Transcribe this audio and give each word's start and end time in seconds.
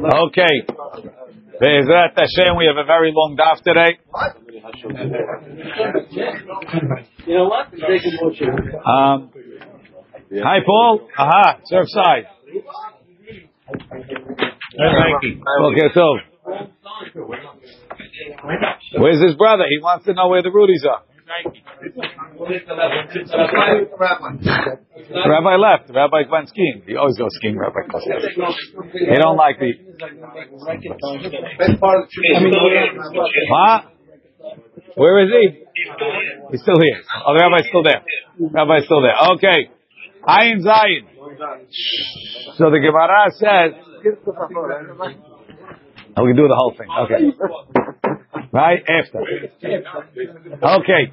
Okay. 0.00 0.64
Be'ezrat 1.60 2.16
Hashem, 2.16 2.56
we 2.56 2.64
have 2.64 2.78
a 2.78 2.86
very 2.86 3.12
long 3.14 3.36
daf 3.36 3.62
today. 3.62 3.98
You 7.26 7.34
know 7.34 7.44
what? 7.44 7.66
Um, 8.86 9.30
hi, 10.42 10.58
Paul. 10.64 11.06
Aha, 11.18 11.58
Surfside. 11.70 12.24
Okay, 15.66 15.88
so 15.92 16.16
where's 18.96 19.22
his 19.22 19.34
brother? 19.36 19.64
He 19.68 19.78
wants 19.82 20.06
to 20.06 20.14
know 20.14 20.28
where 20.28 20.42
the 20.42 20.48
Rudies 20.48 20.86
are. 20.88 21.02
Rabbi 25.26 25.56
left. 25.56 25.90
Rabbi 25.94 26.22
went 26.30 26.48
skiing. 26.48 26.82
He 26.86 26.96
always 26.96 27.16
goes 27.16 27.34
skiing. 27.36 27.58
Rabbi. 27.58 27.80
He 28.92 29.16
don't 29.16 29.36
like 29.36 29.58
the. 29.58 29.72
What? 33.48 33.84
Where 34.96 35.18
is 35.24 35.30
he? 35.30 35.64
He's 36.50 36.62
still 36.62 36.80
here. 36.80 37.02
Oh, 37.26 37.34
the 37.34 37.40
rabbi's 37.40 37.68
still 37.68 37.82
there. 37.82 38.02
Rabbi's 38.52 38.84
still 38.84 39.02
there. 39.02 39.16
Okay. 39.34 39.70
Ayin 40.26 40.60
Zayin. 40.64 41.06
So 42.56 42.70
the 42.70 42.78
Gemara 42.78 43.30
says. 43.32 43.74
We 46.16 46.26
can 46.26 46.36
do 46.36 46.48
the 46.48 46.56
whole 46.56 46.74
thing. 46.76 46.88
Okay. 47.04 47.32
Right 48.52 48.82
after. 48.88 49.20
Okay. 50.62 51.12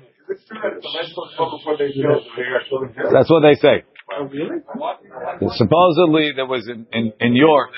That's 3.12 3.30
what 3.30 3.41
they 3.41 3.55
say. 3.55 3.84
Supposedly 5.55 6.32
there 6.36 6.46
was 6.46 6.68
in, 6.68 6.88
in, 6.91 7.13
in 7.20 7.36
York, 7.36 7.70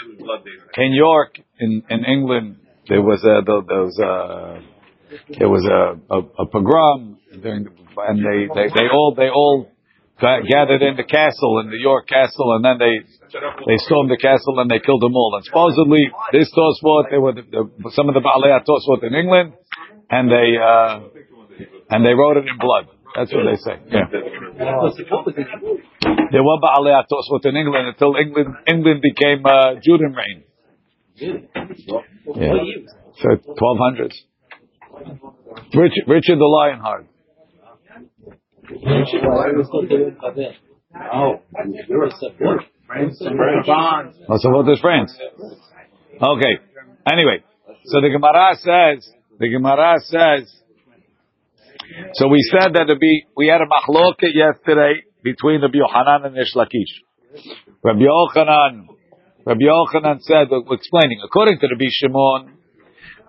in 0.78 0.94
York, 0.94 1.40
in, 1.60 1.84
in 1.90 2.06
England, 2.06 2.58
there 2.88 3.02
was 3.02 3.24
a 3.24 3.42
there 3.46 3.84
was 3.84 4.00
a 4.00 4.62
there 5.38 5.50
was 5.50 5.66
a, 5.66 6.14
a, 6.14 6.20
a 6.20 6.46
pogrom 6.46 7.18
during 7.42 7.64
the, 7.66 7.72
and 7.98 8.20
they, 8.20 8.48
they, 8.54 8.70
they 8.74 8.88
all 8.92 9.14
they 9.16 9.30
all 9.30 9.70
got, 10.22 10.42
gathered 10.48 10.82
in 10.82 10.96
the 10.98 11.04
castle 11.04 11.62
in 11.64 11.72
the 11.72 11.78
York 11.78 12.08
castle 12.08 12.56
and 12.56 12.64
then 12.64 12.78
they 12.78 13.00
they 13.32 13.78
stormed 13.86 14.10
the 14.12 14.18
castle 14.18 14.60
and 14.60 14.70
they 14.70 14.80
killed 14.80 15.02
them 15.02 15.16
all. 15.16 15.34
And 15.36 15.46
supposedly 15.46 16.10
this 16.32 16.52
Tosfot, 16.52 17.12
they 17.12 17.18
were 17.18 17.34
the, 17.34 17.44
the, 17.44 17.92
some 17.92 18.10
of 18.10 18.16
the 18.16 18.22
Baalei 18.22 18.58
Tosfot 18.66 19.04
in 19.06 19.14
England, 19.14 19.54
and 20.10 20.30
they 20.30 20.58
uh, 20.58 21.00
and 21.90 22.06
they 22.06 22.14
wrote 22.14 22.38
it 22.38 22.48
in 22.48 22.58
blood. 22.60 22.88
That's 23.16 23.34
what 23.34 23.46
they 23.50 23.58
say. 23.58 23.80
Yeah. 23.90 24.06
There 26.32 26.44
were 26.44 26.58
Baalei 26.62 27.04
Tosfot 27.10 27.46
in 27.46 27.56
England 27.56 27.88
until 27.90 28.16
England 28.16 28.56
England 28.68 29.02
became 29.02 29.46
uh, 29.46 29.76
Judenrein. 29.82 30.44
Yeah. 31.16 31.34
So 33.22 33.36
twelve 33.58 33.78
hundreds. 33.80 34.16
Richard, 35.74 36.06
Richard 36.08 36.40
the 36.40 36.46
Lionheart. 36.46 37.06
Oh, 41.14 41.42
you're 42.96 43.10
a 43.10 43.64
support. 43.64 44.16
What's 44.28 44.46
about 44.46 44.80
friends? 44.80 45.18
Okay. 46.22 46.54
Anyway, 47.12 47.44
so 47.86 48.02
the 48.02 48.10
Gemara 48.10 48.56
says, 48.56 49.10
the 49.40 49.50
Gemara 49.50 49.96
says, 50.00 50.54
so 52.14 52.28
we 52.28 52.40
said 52.52 52.74
that 52.74 52.98
be, 53.00 53.26
we 53.36 53.48
had 53.48 53.62
a 53.62 53.66
machloket 53.66 54.34
yesterday 54.34 55.04
between 55.24 55.62
Rabbi 55.62 55.78
Yochanan 55.78 56.28
and 56.28 56.36
Resh 56.36 56.54
Lakish. 56.56 57.44
Rabbi 57.84 58.02
Yochanan, 58.02 58.88
Rabbi 59.46 59.62
Yochanan 59.62 60.20
said, 60.22 60.48
we're 60.50 60.76
explaining, 60.76 61.22
according 61.24 61.60
to 61.60 61.68
Rabbi 61.68 61.86
Shimon, 61.90 62.58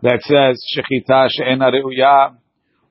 that 0.03 0.21
says, 0.23 0.63
Shechita 0.77 1.29
she'ena 1.31 1.71
re'uya, 1.71 2.37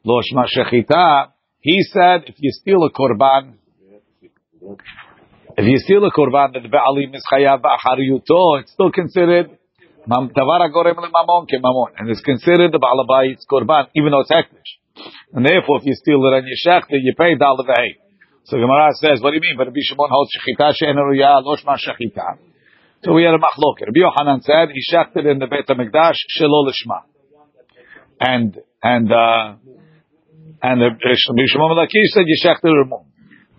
lo 0.06 0.22
shma 0.22 0.45
shechita, 0.45 1.31
he 1.59 1.81
said, 1.81 2.23
if 2.28 2.36
you 2.38 2.52
steal 2.52 2.84
a 2.84 2.91
korban, 2.91 3.56
if 5.58 5.66
you 5.66 5.78
steal 5.80 6.06
a 6.06 6.12
korban 6.12 6.54
that 6.54 6.64
ba'alim 6.64 7.16
is 7.16 7.24
chayav 7.32 7.62
ba'achariyuto, 7.62 8.62
it's 8.62 8.72
still 8.72 8.92
considered 8.92 9.58
tavar 10.08 10.62
gorem 10.72 10.96
lemamon 10.96 11.48
kemamon, 11.50 11.92
and 11.98 12.10
it's 12.10 12.22
considered 12.22 12.72
the 12.72 12.80
ba'alabayit's 12.80 13.46
korban, 13.50 13.88
even 13.96 14.12
though 14.12 14.22
it's 14.22 14.32
hektish. 14.32 14.78
And 15.34 15.46
therefore, 15.46 15.80
if 15.80 15.86
you 15.86 15.94
steal 15.94 16.22
it 16.28 16.38
and 16.38 16.48
you 16.48 16.56
shecht 16.66 16.90
it, 16.90 17.02
you 17.04 17.14
pay 17.18 17.36
dal 17.36 17.58
v'hei. 17.58 17.98
So 18.46 18.58
Gemara 18.58 18.90
says, 18.94 19.22
what 19.22 19.32
do 19.32 19.36
you 19.36 19.42
mean? 19.42 19.58
But 19.58 19.68
Rabbi 19.68 19.80
Shimon 19.84 20.10
holds 20.10 20.32
shechita 20.34 20.74
she'en 20.76 20.96
ruya 20.96 21.42
lo 21.44 21.56
shma 21.56 21.78
shechita. 21.78 22.38
So 23.04 23.14
we 23.14 23.24
had 23.24 23.34
a 23.34 23.38
machloket. 23.38 23.88
Rabbi 23.88 24.02
Yochanan 24.02 24.42
said 24.42 24.70
he 24.74 24.81
shechted 24.92 25.30
in 25.30 25.40
the 25.40 25.48
Beit 25.48 25.68
Hamikdash 25.68 26.18
shelo 26.38 26.68
lishma, 26.68 27.04
and 28.20 28.58
and 28.84 29.12
uh, 29.12 29.56
and 30.62 30.81
Rabbi 30.81 31.46
Shimon 31.48 31.78
Lakish 31.78 32.12
said 32.14 32.24
you 32.26 32.38
shechted 32.44 32.72
remum. 32.72 33.06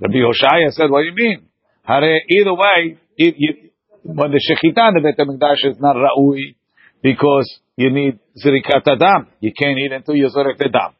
Rabbi 0.00 0.16
Hoshaya 0.16 0.70
said, 0.70 0.90
what 0.90 1.02
do 1.02 1.08
you 1.08 1.14
mean? 1.14 1.49
Either 1.88 2.54
way, 2.54 2.98
you, 3.16 3.70
when 4.02 4.30
the 4.30 4.40
shechita 4.40 4.88
in 4.88 4.94
the 4.94 5.00
Beit 5.02 5.18
HaMikdash 5.18 5.70
is 5.70 5.80
not 5.80 5.96
ra'ui, 5.96 6.54
because 7.02 7.48
you 7.76 7.90
need 7.90 8.18
zirikat 8.36 8.86
adam. 8.86 9.28
You 9.40 9.52
can't 9.56 9.78
eat 9.78 9.92
until 9.92 10.14
you 10.14 10.28
zirek 10.28 10.58
the 10.58 10.68
dam. 10.68 10.92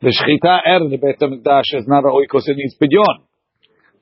The 0.00 0.12
shechita 0.12 0.60
er 0.66 0.84
in 0.84 0.90
the 0.90 0.98
Beit 0.98 1.18
HaMikdash 1.18 1.80
is 1.80 1.86
not 1.86 2.04
ra'ui 2.04 2.24
because 2.24 2.46
it 2.48 2.56
needs 2.56 2.76
pidyon. 2.76 3.24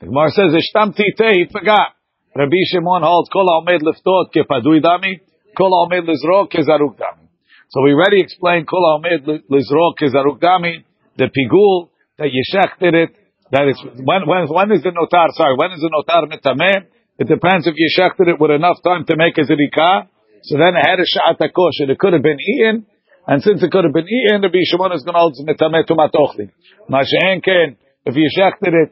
The 0.01 0.07
Gemara 0.07 0.31
says, 0.31 0.51
ishtam 0.53 0.95
titei, 0.95 1.33
he 1.33 1.45
forgot. 1.51 1.95
Rabbi 2.35 2.67
Shimon 2.67 3.03
holds, 3.03 3.31
kol 3.33 3.47
ha'omed 3.47 3.83
liftot 3.83 4.35
kepadui 4.35 4.83
dami, 4.83 5.21
kol 5.57 5.71
ha'omed 5.71 6.09
lizrok 6.09 6.51
kezaruk 6.51 6.99
dami. 6.99 7.31
So 7.71 7.81
we 7.83 7.93
already 7.93 8.21
explained 8.21 8.67
kol 8.67 8.83
ha'omed 8.83 9.45
lizrok 9.49 9.95
kezaruk 10.03 10.41
dami, 10.41 10.85
the 11.17 11.31
pigul, 11.31 11.91
that 12.19 12.31
you 12.33 12.43
shechted 12.53 12.95
it, 12.95 13.15
that 13.51 13.69
it's 13.69 13.81
when 13.83 14.25
when 14.25 14.49
when 14.49 14.73
is 14.73 14.83
the 14.83 14.93
notar? 14.95 15.29
Sorry, 15.37 15.57
when 15.57 15.73
is 15.73 15.81
the 15.81 15.93
notar 15.93 16.25
mitameh? 16.25 16.89
It 17.19 17.29
depends 17.29 17.67
if 17.67 17.75
you 17.77 17.89
shechted 17.93 18.29
it 18.29 18.41
with 18.41 18.51
enough 18.51 18.81
time 18.83 19.05
to 19.07 19.17
make 19.17 19.37
a 19.39 19.45
zirika. 19.45 20.09
So 20.43 20.59
then 20.59 20.77
it 20.77 20.85
had 20.85 20.99
a 21.01 21.07
sha'at 21.07 21.41
kosher. 21.53 21.91
It 21.91 21.99
could 21.99 22.13
have 22.13 22.23
been 22.23 22.41
eaten, 22.41 22.87
and 23.27 23.43
since 23.43 23.63
it 23.63 23.71
could 23.71 23.85
have 23.85 23.93
been 23.93 24.09
eaten, 24.09 24.41
the 24.41 24.51
Shimon 24.51 24.93
is 24.93 25.05
going 25.05 25.15
to 25.15 25.21
hold 25.21 25.37
mitameh 25.41 25.87
to 25.87 25.95
matochli. 25.95 26.51
Masha'en 26.89 27.45
ken 27.45 27.77
if 28.05 28.17
you 28.17 28.29
shechted 28.33 28.73
it 28.73 28.91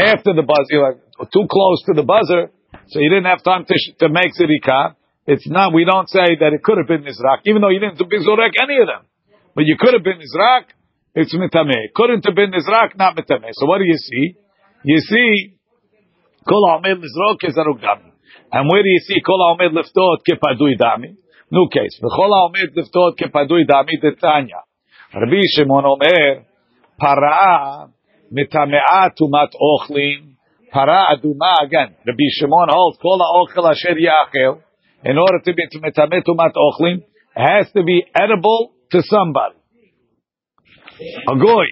after 0.00 0.32
the 0.32 0.42
buzzer, 0.42 0.80
like 0.80 0.98
oh, 1.20 1.28
too 1.28 1.46
close 1.48 1.82
to 1.86 1.92
the 1.94 2.02
buzzer, 2.02 2.50
so 2.88 3.00
you 3.00 3.08
didn't 3.08 3.28
have 3.28 3.42
time 3.44 3.64
to 3.64 3.74
to 4.00 4.08
make 4.08 4.32
zirika. 4.32 4.96
It's 5.26 5.48
not. 5.48 5.72
We 5.72 5.84
don't 5.84 6.08
say 6.08 6.40
that 6.40 6.52
it 6.52 6.64
could 6.64 6.78
have 6.78 6.88
been 6.88 7.04
nizrak, 7.04 7.44
even 7.44 7.60
though 7.60 7.70
you 7.70 7.80
didn't 7.80 7.98
do 7.98 8.04
zorek 8.04 8.56
any 8.60 8.80
of 8.80 8.88
them, 8.88 9.04
but 9.54 9.64
you 9.64 9.76
could 9.78 9.92
have 9.92 10.02
been 10.02 10.18
nizrak 10.18 10.72
it's 11.14 11.34
mitameh. 11.34 11.92
Couldn't 11.94 12.24
have 12.24 12.34
been 12.34 12.52
nizrak, 12.52 12.96
not 12.96 13.16
mitameh. 13.16 13.50
So 13.52 13.66
what 13.66 13.78
do 13.78 13.84
you 13.84 13.96
see? 13.96 14.36
You 14.84 14.98
see, 14.98 15.58
kol 16.46 16.66
ha'omed 16.68 17.02
nizrok 17.02 17.36
kezaruk 17.42 17.82
dami. 17.82 18.12
And 18.52 18.68
where 18.70 18.82
do 18.82 18.88
you 18.88 19.00
see 19.00 19.20
kol 19.20 19.38
ha'omed 19.38 19.74
liftot 19.74 20.18
kepadui 20.22 20.78
dami? 20.78 21.16
New 21.50 21.68
case. 21.68 21.98
V'chol 22.00 22.30
ha'omed 22.30 22.76
liftot 22.76 23.18
kepadui 23.18 23.66
dami 23.66 23.98
detanya. 24.00 24.62
Rabbi 25.12 25.42
Shimon 25.56 25.84
omer, 25.84 26.46
para 26.96 27.88
mitamea 28.32 29.10
tumat 29.18 29.50
ochlim, 29.60 30.36
para 30.72 31.08
aduma 31.12 31.56
again. 31.64 31.96
Rabbi 32.06 32.26
Shimon 32.38 32.68
holds 32.70 32.98
kol 33.02 33.18
ha'ochel 33.18 33.68
asher 33.68 33.98
yachel. 33.98 34.62
In 35.02 35.18
order 35.18 35.40
to 35.44 35.54
be 35.54 35.66
mitameh 35.74 36.22
tumat 36.22 36.52
ochlim, 36.54 36.98
it 36.98 37.04
has 37.36 37.72
to 37.72 37.82
be 37.82 38.04
edible 38.14 38.72
to 38.92 39.02
somebody 39.02 39.59
a 41.00 41.36
goy, 41.36 41.66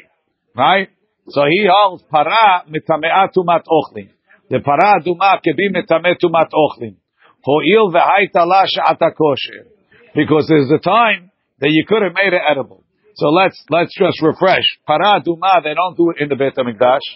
right? 0.56 0.88
So 1.28 1.42
he 1.48 1.68
holds 1.70 2.04
para 2.10 2.64
mitamea 2.68 3.28
tumat 3.36 3.64
ochlin. 3.68 4.10
The 4.50 4.60
para 4.60 5.00
duma 5.04 5.40
can 5.44 5.54
be 5.56 5.68
mitamea 5.70 6.16
tumat 6.22 6.50
ochlin. 6.52 6.96
Ho'il 7.44 7.92
v'haita 7.92 8.46
la 8.46 8.64
sha'ata 8.64 9.12
kosher. 9.14 9.66
Because 10.14 10.46
there's 10.48 10.70
a 10.70 10.78
time 10.78 11.30
that 11.60 11.70
you 11.70 11.84
could 11.86 12.02
have 12.02 12.14
made 12.14 12.32
it 12.32 12.42
edible. 12.50 12.84
So 13.14 13.28
let's 13.28 13.62
let's 13.68 13.94
just 13.96 14.22
refresh. 14.22 14.64
Para 14.86 15.20
duma, 15.24 15.60
they 15.62 15.74
don't 15.74 15.96
do 15.96 16.10
it 16.10 16.22
in 16.22 16.28
the 16.28 16.36
Beit 16.36 16.54
Hamikdash. 16.56 17.06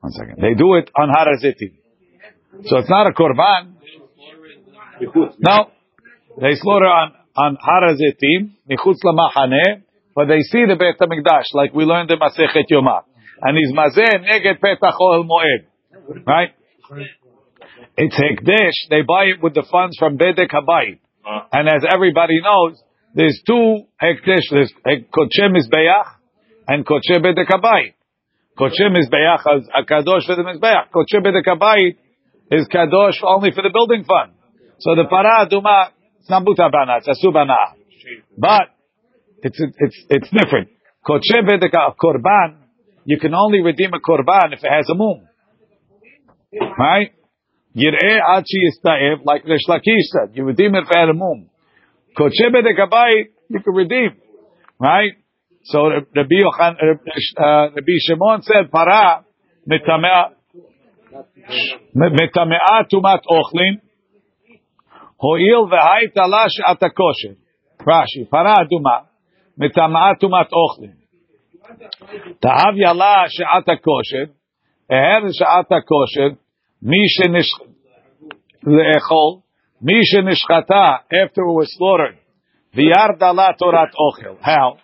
One 0.00 0.12
second. 0.12 0.36
They 0.40 0.54
do 0.54 0.74
it 0.74 0.90
on 0.96 1.08
Har 1.08 1.26
HaZeitim. 1.26 1.74
So 2.64 2.78
it's 2.78 2.90
not 2.90 3.06
a 3.06 3.12
korban. 3.12 3.74
No, 5.38 5.70
they 6.40 6.54
slaughter 6.54 6.86
on 6.86 7.12
on 7.36 7.56
Har 7.60 7.82
HaZeitim, 7.88 8.52
michutz 8.68 9.00
lamachaneh, 9.04 9.82
but 10.20 10.28
they 10.28 10.44
see 10.52 10.68
the 10.68 10.76
Beit 10.76 11.00
HaMikdash, 11.00 11.48
like 11.54 11.72
we 11.72 11.84
learned 11.84 12.10
in 12.10 12.18
Masechet 12.18 12.68
Yomah. 12.70 13.08
And 13.40 13.56
he's 13.56 13.72
mazeh 13.72 14.20
neged 14.20 14.60
petach 14.60 15.00
ohel 15.00 15.24
moed. 15.24 15.64
Right? 16.26 16.50
It's 17.96 18.14
hekdesh. 18.14 18.90
They 18.90 19.00
buy 19.00 19.32
it 19.32 19.42
with 19.42 19.54
the 19.54 19.64
funds 19.72 19.96
from 19.98 20.18
Bedek 20.18 20.50
Habayit. 20.50 20.98
Uh-huh. 21.24 21.46
And 21.54 21.68
as 21.68 21.88
everybody 21.90 22.42
knows, 22.42 22.82
there's 23.14 23.40
two 23.46 23.84
hekdesh. 23.96 24.44
There's 24.50 24.70
kodshe 24.84 25.48
mizbeach 25.48 26.04
and 26.68 26.84
kodshe 26.84 27.16
Bedek 27.16 27.48
Habayit. 27.48 27.94
Kodshe 28.58 28.92
mizbeach 28.92 29.56
is 29.56 29.68
a 29.74 29.84
kadosh 29.90 30.26
for 30.26 30.36
the 30.36 30.42
mizbeach. 30.42 30.90
Kodshe 30.94 31.24
Bedek 31.24 31.46
Habayit 31.46 31.96
is 32.50 32.68
kadosh 32.68 33.24
only 33.24 33.52
for 33.52 33.62
the 33.62 33.70
building 33.72 34.04
fund. 34.04 34.32
So 34.80 34.94
the 34.94 35.04
para 35.08 35.46
aduma 35.46 35.92
It's 36.18 36.28
not 36.28 36.44
mutabana, 36.44 36.98
it's 36.98 37.08
asubana. 37.08 37.56
But 38.36 38.68
it's 39.42 39.60
it's 39.78 40.04
it's 40.08 40.30
different. 40.30 40.68
Korban, 41.06 42.56
you 43.04 43.18
can 43.18 43.34
only 43.34 43.60
redeem 43.62 43.90
a 43.94 44.00
korban 44.00 44.52
if 44.52 44.62
it 44.62 44.70
has 44.70 44.88
a 44.90 44.94
mum. 44.94 45.26
Right? 46.78 47.12
Yir'eh 47.76 48.18
ad 48.36 48.44
yistaev, 48.44 49.24
like 49.24 49.44
Resh 49.46 49.66
Lakish 49.68 50.10
said, 50.10 50.34
you 50.34 50.44
redeem 50.44 50.74
it 50.74 50.82
if 50.82 50.90
it 50.90 50.96
had 50.96 51.08
a 51.08 51.14
mum. 51.14 51.48
Bedek 52.18 52.78
Habayit, 52.78 53.30
you 53.48 53.60
can 53.60 53.74
redeem. 53.74 54.16
Right? 54.78 55.12
So 55.64 55.88
Rabbi 55.88 56.40
Yochan, 56.42 56.74
uh, 56.74 57.70
Rabbi 57.74 57.98
Shimon 58.06 58.42
said, 58.42 58.70
para 58.72 59.24
mitamea 59.68 60.32
tumat 62.90 63.22
ochlin, 63.28 63.80
ho'il 65.18 65.68
v'hayta 65.68 66.28
la 66.28 66.48
she'ata 66.48 66.90
kosher. 66.90 67.36
Rashi, 67.80 68.28
para 68.28 68.66
aduma, 69.49 69.59
mitamea 69.59 70.15
tumat 70.19 70.49
ochlin. 70.51 71.05
תאהב 72.39 72.75
ילה 72.77 73.23
שעת 73.27 73.69
הכושר, 73.69 74.25
ער 74.89 75.31
שעת 75.31 75.71
הכושר, 75.71 76.29
מי 76.81 77.03
שנש... 77.15 77.47
לאכול, 78.63 79.31
מי 79.81 79.99
שנשחטה 80.03 80.95
after 81.13 81.41
it 81.41 81.55
was 81.59 81.69
slaughtered, 81.77 82.17
וירדה 82.75 83.31
לה 83.31 83.53
תורת 83.57 83.93
אוכל. 83.95 84.45
How? 84.45 84.77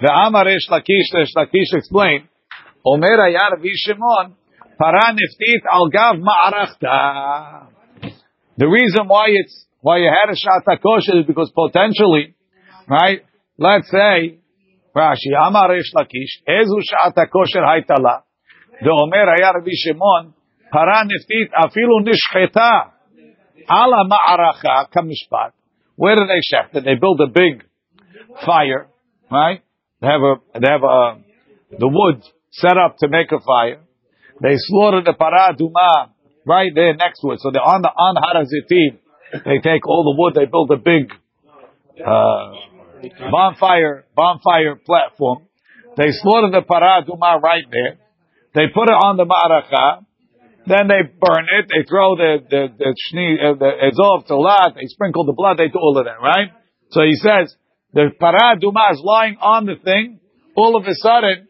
ואמר 0.00 0.48
יש 0.48 0.70
לקיש, 0.70 1.06
יש 1.22 1.36
לקיש 1.36 1.74
explain, 1.74 2.20
אומר 2.84 3.22
היה 3.26 3.48
רבי 3.52 3.76
שמעון, 3.76 4.26
פרה 4.78 5.10
נפתית 5.12 5.62
על 5.70 5.84
גב 5.92 6.14
מערכתה. 6.24 7.12
The 8.60 8.66
reason 8.66 9.08
why 9.08 9.26
it's, 9.40 9.66
why 9.82 9.96
you 9.98 10.10
had 10.18 10.28
a 10.30 10.38
shata 10.44 10.76
kosher 10.80 11.20
is 11.20 11.26
because 11.26 11.50
potentially, 11.62 12.34
right, 12.88 13.20
Let's 13.61 13.91
say, 13.91 14.39
Rashi, 14.95 15.31
Amar 15.37 15.69
Rish 15.69 15.93
Lakish, 15.93 16.33
Ezu 16.49 16.81
Sha'ata 16.81 17.29
Kosher 17.29 17.61
Haitala, 17.61 18.23
ואומר 18.81 19.25
היה 19.37 19.49
רבי 19.49 19.71
שמעון, 19.75 20.31
פרה 20.71 21.01
נפתית 21.03 21.53
אפילו 21.53 21.99
נשחטה 21.99 22.71
על 23.67 23.91
המערכה 23.93 24.83
Kamishpat. 24.91 25.51
Where 25.95 26.15
did 26.15 26.27
they 26.27 26.41
shaft 26.41 26.75
it? 26.75 26.83
They 26.83 26.95
build 26.95 27.21
a 27.21 27.27
big 27.27 27.63
fire, 28.43 28.87
right? 29.29 29.61
They 30.01 30.07
have 30.07 30.21
a, 30.21 30.59
they 30.59 30.67
have 30.67 30.83
a, 30.83 31.21
the 31.77 31.87
wood 31.87 32.23
set 32.49 32.77
up 32.83 32.97
to 33.01 33.07
make 33.09 33.31
a 33.31 33.39
fire. 33.39 33.81
They 34.41 34.55
slaughter 34.57 35.03
the 35.05 35.13
para 35.13 35.55
duma 35.55 36.15
right 36.47 36.71
there 36.73 36.95
next 36.95 37.19
to 37.21 37.31
it. 37.33 37.39
So 37.41 37.51
they're 37.51 37.61
on 37.61 37.83
the 37.83 37.89
on 37.89 38.15
Har 38.23 38.41
HaZeitim. 38.41 38.97
They 39.45 39.59
take 39.61 39.87
all 39.87 40.03
the 40.09 40.15
wood. 40.17 40.33
They 40.33 40.49
build 40.49 40.71
a 40.71 40.81
big 40.81 41.13
uh, 42.03 42.70
bonfire 43.31 44.05
bonfire 44.15 44.75
platform. 44.75 45.47
They 45.97 46.11
slaughter 46.11 46.51
the 46.51 46.61
paraduma 46.61 47.41
right 47.41 47.65
there. 47.69 47.97
They 48.53 48.71
put 48.73 48.89
it 48.89 48.95
on 48.95 49.17
the 49.17 49.25
ma'aracha. 49.25 50.05
Then 50.67 50.87
they 50.87 51.01
burn 51.03 51.45
it. 51.57 51.65
They 51.69 51.83
throw 51.87 52.15
the 52.15 52.37
the 52.49 52.67
the, 52.77 52.95
shni, 53.09 53.35
uh, 53.39 53.55
the 53.57 53.71
ezov 53.91 54.27
talat. 54.27 54.75
They 54.75 54.85
sprinkle 54.85 55.25
the 55.25 55.33
blood. 55.33 55.57
They 55.57 55.67
do 55.67 55.79
all 55.79 55.97
of 55.97 56.05
that, 56.05 56.21
right? 56.21 56.51
So 56.91 57.01
he 57.01 57.15
says 57.15 57.55
the 57.93 58.11
paraduma 58.19 58.93
is 58.93 59.01
lying 59.03 59.37
on 59.41 59.65
the 59.65 59.75
thing. 59.83 60.19
All 60.55 60.75
of 60.75 60.85
a 60.85 60.93
sudden, 60.95 61.47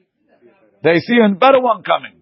they 0.84 1.00
see 1.00 1.18
a 1.18 1.34
better 1.36 1.60
one 1.60 1.84
coming. 1.84 2.22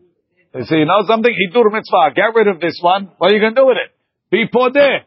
They 0.54 0.64
say, 0.64 0.78
you 0.78 0.86
know 0.86 1.06
something? 1.06 1.32
Hidur 1.32 1.72
mitzvah. 1.72 2.16
Get 2.16 2.34
rid 2.34 2.48
of 2.48 2.60
this 2.60 2.80
one. 2.82 3.12
What 3.18 3.32
are 3.32 3.36
you 3.36 3.42
going 3.42 3.54
to 3.54 3.62
do 3.62 3.68
with 3.68 3.78
it? 3.78 3.92
Be 4.32 4.46
poor 4.52 4.72
there. 4.72 5.06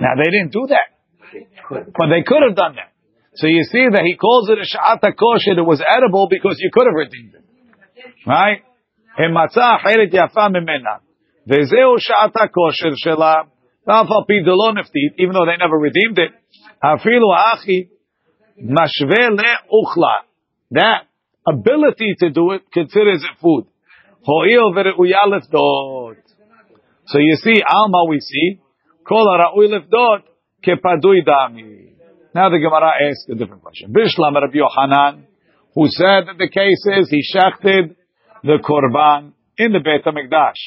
Now 0.00 0.14
they 0.16 0.30
didn't 0.30 0.52
do 0.52 0.66
that. 0.68 0.91
But 1.69 2.07
they 2.13 2.23
could 2.25 2.43
have 2.47 2.55
done 2.55 2.75
that. 2.75 2.91
So 3.35 3.47
you 3.47 3.63
see 3.63 3.85
that 3.91 4.03
he 4.03 4.15
calls 4.15 4.49
it 4.49 4.57
a 4.57 4.65
sha'ata 4.65 5.13
kosher. 5.13 5.59
It 5.59 5.65
was 5.65 5.81
edible 5.83 6.27
because 6.29 6.57
you 6.59 6.69
could 6.73 6.87
have 6.89 6.95
redeemed 6.95 7.35
it. 7.35 7.45
Right? 8.25 8.63
מצא 9.19 9.75
אחרת 9.75 10.09
יפה 10.13 10.49
ממנה. 10.49 10.95
וזהו 11.47 11.99
שעת 11.99 12.35
הכושר 12.35 12.95
שלה, 12.95 13.35
ואף 13.87 14.11
על 14.11 14.23
פי 14.27 14.33
דלא 14.45 14.73
נפתית, 14.79 15.11
even 15.21 15.33
though 15.33 15.47
they 15.49 15.57
never 15.57 15.79
redeemed 15.87 16.19
it, 16.19 16.33
אפילו 16.95 17.27
אחי 17.53 17.83
משווה 18.59 19.29
לאוכלה. 19.29 20.17
That 20.73 21.01
ability 21.53 22.11
to 22.21 22.29
do 22.29 22.51
it 22.55 22.61
considers 22.71 23.23
it 23.23 23.35
food. 23.41 23.65
הואיל 24.25 24.65
וראויה 24.75 25.19
לפדות. 25.37 26.17
So 27.07 27.17
you 27.19 27.35
see, 27.43 27.61
Alma 27.61 28.01
we 28.11 28.19
see, 28.19 28.59
כל 29.03 29.23
הראוי 29.33 29.67
לפדות, 29.67 30.21
now 32.34 32.48
the 32.48 32.58
Gemara 32.58 32.92
asks 33.08 33.28
a 33.30 33.34
different 33.34 33.62
question. 33.62 33.92
Bishlam 33.92 34.34
Rabbi 34.34 34.56
Yohanan, 34.56 35.26
who 35.74 35.86
said 35.88 36.28
that 36.28 36.38
the 36.38 36.48
case 36.48 36.86
is 36.98 37.10
he 37.10 37.22
shechted 37.34 37.96
the 38.42 38.58
korban 38.62 39.32
in 39.58 39.72
the 39.72 39.80
Beit 39.80 40.04
HaMikdash, 40.04 40.60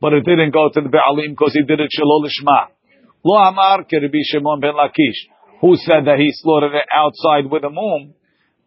but 0.00 0.12
it 0.12 0.24
didn't 0.24 0.52
go 0.52 0.68
to 0.72 0.80
the 0.80 0.88
Be'alim 0.88 1.30
because 1.30 1.52
he 1.52 1.62
did 1.62 1.80
it 1.80 1.90
shalol 1.94 2.24
lishma. 2.24 2.68
Lo 3.24 3.36
Amar 3.36 3.86
Rabbi 3.90 4.22
Shimon 4.24 4.60
ben 4.60 4.74
Lakish, 4.74 5.30
who 5.60 5.76
said 5.76 6.06
that 6.06 6.18
he 6.18 6.30
slaughtered 6.32 6.74
it 6.74 6.86
outside 6.92 7.50
with 7.50 7.64
a 7.64 7.70
mum. 7.70 8.14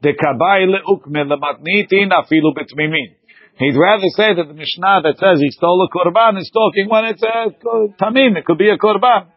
The 0.01 0.13
kabai 0.13 0.67
leukmin 0.67 1.27
lematnitin 1.31 2.11
afilu 2.11 2.53
betmimin. 2.55 3.15
He'd 3.57 3.75
rather 3.75 4.07
say 4.15 4.33
that 4.35 4.47
the 4.47 4.53
Mishnah 4.53 5.01
that 5.03 5.17
says 5.19 5.39
he 5.41 5.51
stole 5.51 5.85
a 5.85 5.89
korban 5.91 6.39
is 6.39 6.49
talking 6.53 6.87
when 6.87 7.05
it's 7.05 7.21
a 7.21 7.51
tamim. 8.01 8.37
It 8.37 8.45
could 8.45 8.57
be 8.57 8.69
a 8.69 8.77
korban. 8.77 9.27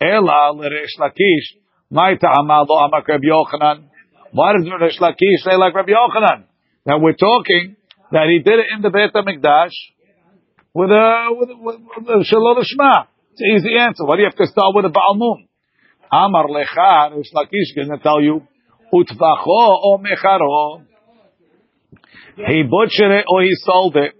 Ela 0.00 0.52
l'Resh 0.52 0.96
Lakish. 1.00 1.56
My 1.90 2.14
ta'ama 2.16 2.64
lo 2.68 2.76
amak 2.86 3.06
Rabbi 3.08 3.26
Yochanan. 3.28 3.88
Why 4.32 4.52
does 4.52 4.68
Resh 4.80 4.98
Lakish 4.98 5.44
say 5.44 5.56
like 5.56 5.74
Rabbi 5.74 5.92
Yochanan? 5.92 6.44
Now 6.84 6.98
we're 6.98 7.14
talking 7.14 7.76
that 8.12 8.26
he 8.28 8.38
did 8.38 8.58
it 8.58 8.66
in 8.74 8.82
the 8.82 8.90
Beit 8.90 9.12
HaMikdash 9.14 9.72
with 10.74 10.90
a, 10.90 11.26
with, 11.30 11.48
with, 11.58 12.08
a 12.08 12.24
Shalom 12.24 12.62
Shema. 12.62 13.06
It's 13.32 13.40
an 13.40 13.56
easy 13.56 13.78
answer. 13.78 14.04
Why 14.04 14.16
do 14.16 14.22
you 14.22 14.28
have 14.28 14.36
to 14.36 14.46
start 14.46 14.74
with 14.74 14.84
a 14.84 14.90
Baal? 14.90 15.38
Amar 16.12 16.46
lecha, 16.48 17.16
Resh 17.16 17.32
Lakish 17.34 17.48
is 17.52 17.72
going 17.74 17.88
to 17.88 17.98
tell 17.98 18.20
you, 18.20 18.42
utvacho 18.92 19.46
o 19.46 19.98
mecharo. 19.98 20.84
He 22.36 22.62
butchered 22.62 23.12
it 23.12 23.24
or 23.28 23.42
he 23.42 23.50
sold 23.64 23.96
it. 23.96 24.12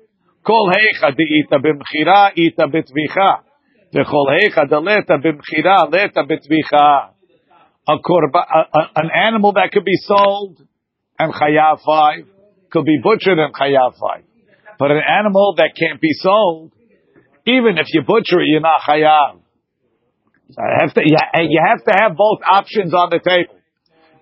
Kol 0.44 0.70
heicha 0.70 1.12
ita 1.12 1.58
b'mchira 1.58 2.30
ita 2.34 2.66
b'tvicha. 2.66 3.40
Leta 3.92 4.66
b'tvicha. 6.24 7.10
A 7.88 7.98
korba, 7.98 8.42
an 8.96 9.10
animal 9.14 9.52
that 9.52 9.70
could 9.72 9.84
be 9.84 9.96
sold 10.02 10.60
and 11.18 11.32
chayav 11.32 11.78
five 11.86 12.26
could 12.70 12.84
be 12.84 12.98
butchered 13.02 13.38
and 13.38 13.54
chayav 13.54 13.94
five. 14.00 14.24
But 14.78 14.90
an 14.90 15.00
animal 15.08 15.54
that 15.56 15.70
can't 15.78 16.00
be 16.00 16.12
sold, 16.12 16.72
even 17.46 17.78
if 17.78 17.86
you 17.92 18.02
butcher 18.02 18.40
it, 18.40 18.48
you're 18.48 18.60
not 18.60 18.80
chayav. 18.86 19.38
Have 20.80 20.94
to, 20.94 21.00
you 21.04 21.60
have 21.64 21.84
to 21.84 21.92
have 22.00 22.16
both 22.16 22.40
options 22.44 22.92
on 22.92 23.10
the 23.10 23.20
table. 23.20 23.54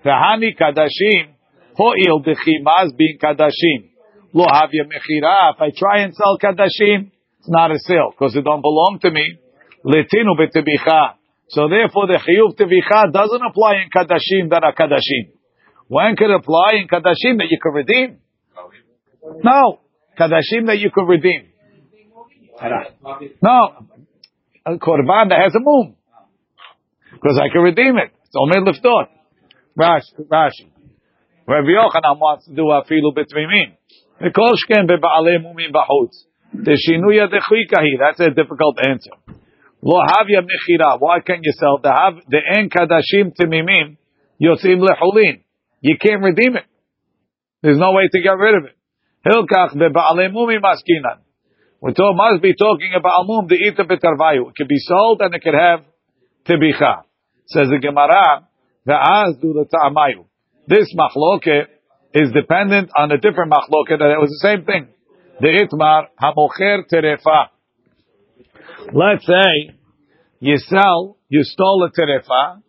The 0.05 0.11
V'hani 0.11 0.55
kadashim, 0.59 1.35
ho'il 1.75 2.23
b'chimaz 2.23 2.95
being 2.97 3.19
kadashim. 3.19 3.91
Lo 4.35 4.47
havya 4.47 4.85
mechira. 4.85 5.55
If 5.55 5.61
I 5.61 5.71
try 5.77 6.01
and 6.03 6.15
sell 6.15 6.39
kadashim, 6.39 7.11
it's 7.39 7.49
not 7.49 7.71
a 7.71 7.79
sale 7.79 8.11
because 8.11 8.37
it 8.37 8.45
don't 8.45 8.63
belong 8.63 8.99
to 9.03 9.11
me. 9.11 9.39
Letinu. 9.85 10.35
So 11.49 11.69
therefore, 11.69 12.07
the 12.07 12.19
chiyuv 12.19 12.57
tevicha 12.57 13.13
doesn't 13.13 13.43
apply 13.43 13.83
in 13.83 13.91
kadashim 13.95 14.51
that 14.51 14.65
are 14.65 14.75
kadashim. 14.75 15.33
When 15.89 16.17
could 16.17 16.31
apply 16.31 16.81
in 16.81 16.89
kadashim 16.89 17.39
that 17.39 17.49
you 17.51 17.59
can 17.63 17.73
redeem? 17.73 18.19
No, 19.43 19.81
kadashim 20.19 20.67
that 20.67 20.79
you 20.79 20.91
can 20.91 21.05
redeem. 21.05 21.49
No, 23.43 23.87
a 24.65 24.79
korban 24.79 25.29
that 25.29 25.41
has 25.43 25.55
a 25.55 25.61
mum, 25.61 25.97
because 27.13 27.39
I 27.43 27.49
can 27.53 27.63
redeem 27.63 27.99
it. 27.99 28.13
It's 28.25 28.37
only 28.39 28.59
liftot. 28.61 29.09
Rashi, 29.79 30.15
Rashi. 30.31 30.71
Rabbi 31.47 31.69
Yochanan 31.69 32.19
wants 32.19 32.47
to 32.47 32.55
do 32.55 32.63
betwimim. 32.63 33.77
B'chutz. 35.73 36.27
Teshinuya 36.57 37.29
dechikahi. 37.29 37.99
That's 37.99 38.21
a 38.21 38.31
difficult 38.31 38.79
answer. 38.89 39.17
Lo 39.85 40.01
havya 40.01 40.41
mechira. 40.41 40.97
Why 40.99 41.21
can't 41.21 41.41
you 41.43 41.53
sell 41.53 41.79
the 41.83 41.93
have 41.93 42.15
the 42.27 42.41
en 42.57 42.71
kadashim 42.71 43.37
timimim 43.39 43.99
yosim 44.41 44.81
lechulin? 44.81 45.45
You 45.83 45.97
can't 46.01 46.23
redeem 46.23 46.57
it. 46.57 46.65
There's 47.63 47.79
no 47.79 47.93
way 47.93 48.09
to 48.11 48.23
get 48.23 48.31
rid 48.31 48.55
of 48.57 48.65
it. 48.65 48.77
Hilkach 49.29 49.77
bebaalei 49.77 50.33
mumim 50.33 50.63
maskinan. 50.63 51.21
We 51.83 51.93
talk, 51.93 52.17
must 52.17 52.41
be 52.41 52.55
talking 52.55 52.93
about 52.97 53.27
mum 53.27 53.47
the 53.47 53.57
ita 53.57 53.85
betarvayu. 53.85 54.49
It 54.49 54.57
can 54.57 54.67
be 54.67 54.79
sold 54.79 55.21
and 55.21 55.35
it 55.35 55.43
can 55.43 55.53
have 55.53 55.81
tibicha. 56.49 57.05
Says 57.47 57.69
the 57.69 57.79
Gemara, 57.79 58.49
the 58.87 59.37
do 59.43 59.53
the 59.53 59.67
ta'amayu. 59.67 60.25
This 60.67 60.95
machloke 60.97 61.67
is 62.15 62.33
dependent 62.33 62.91
on 62.97 63.13
a 63.13 63.19
different 63.19 63.53
machloke 63.53 63.99
that 63.99 64.01
it 64.01 64.19
was 64.19 64.31
the 64.31 64.49
same 64.49 64.65
thing. 64.65 64.89
The 65.41 65.49
itmar 65.49 66.07
hamocher 66.19 66.85
terefa. 66.91 67.49
Let's 68.93 69.27
say 69.27 69.75
you 70.41 70.57
sell 70.59 71.17
you 71.35 71.43
stole 71.43 71.89
a 71.89 71.91
terefa, 71.91 72.63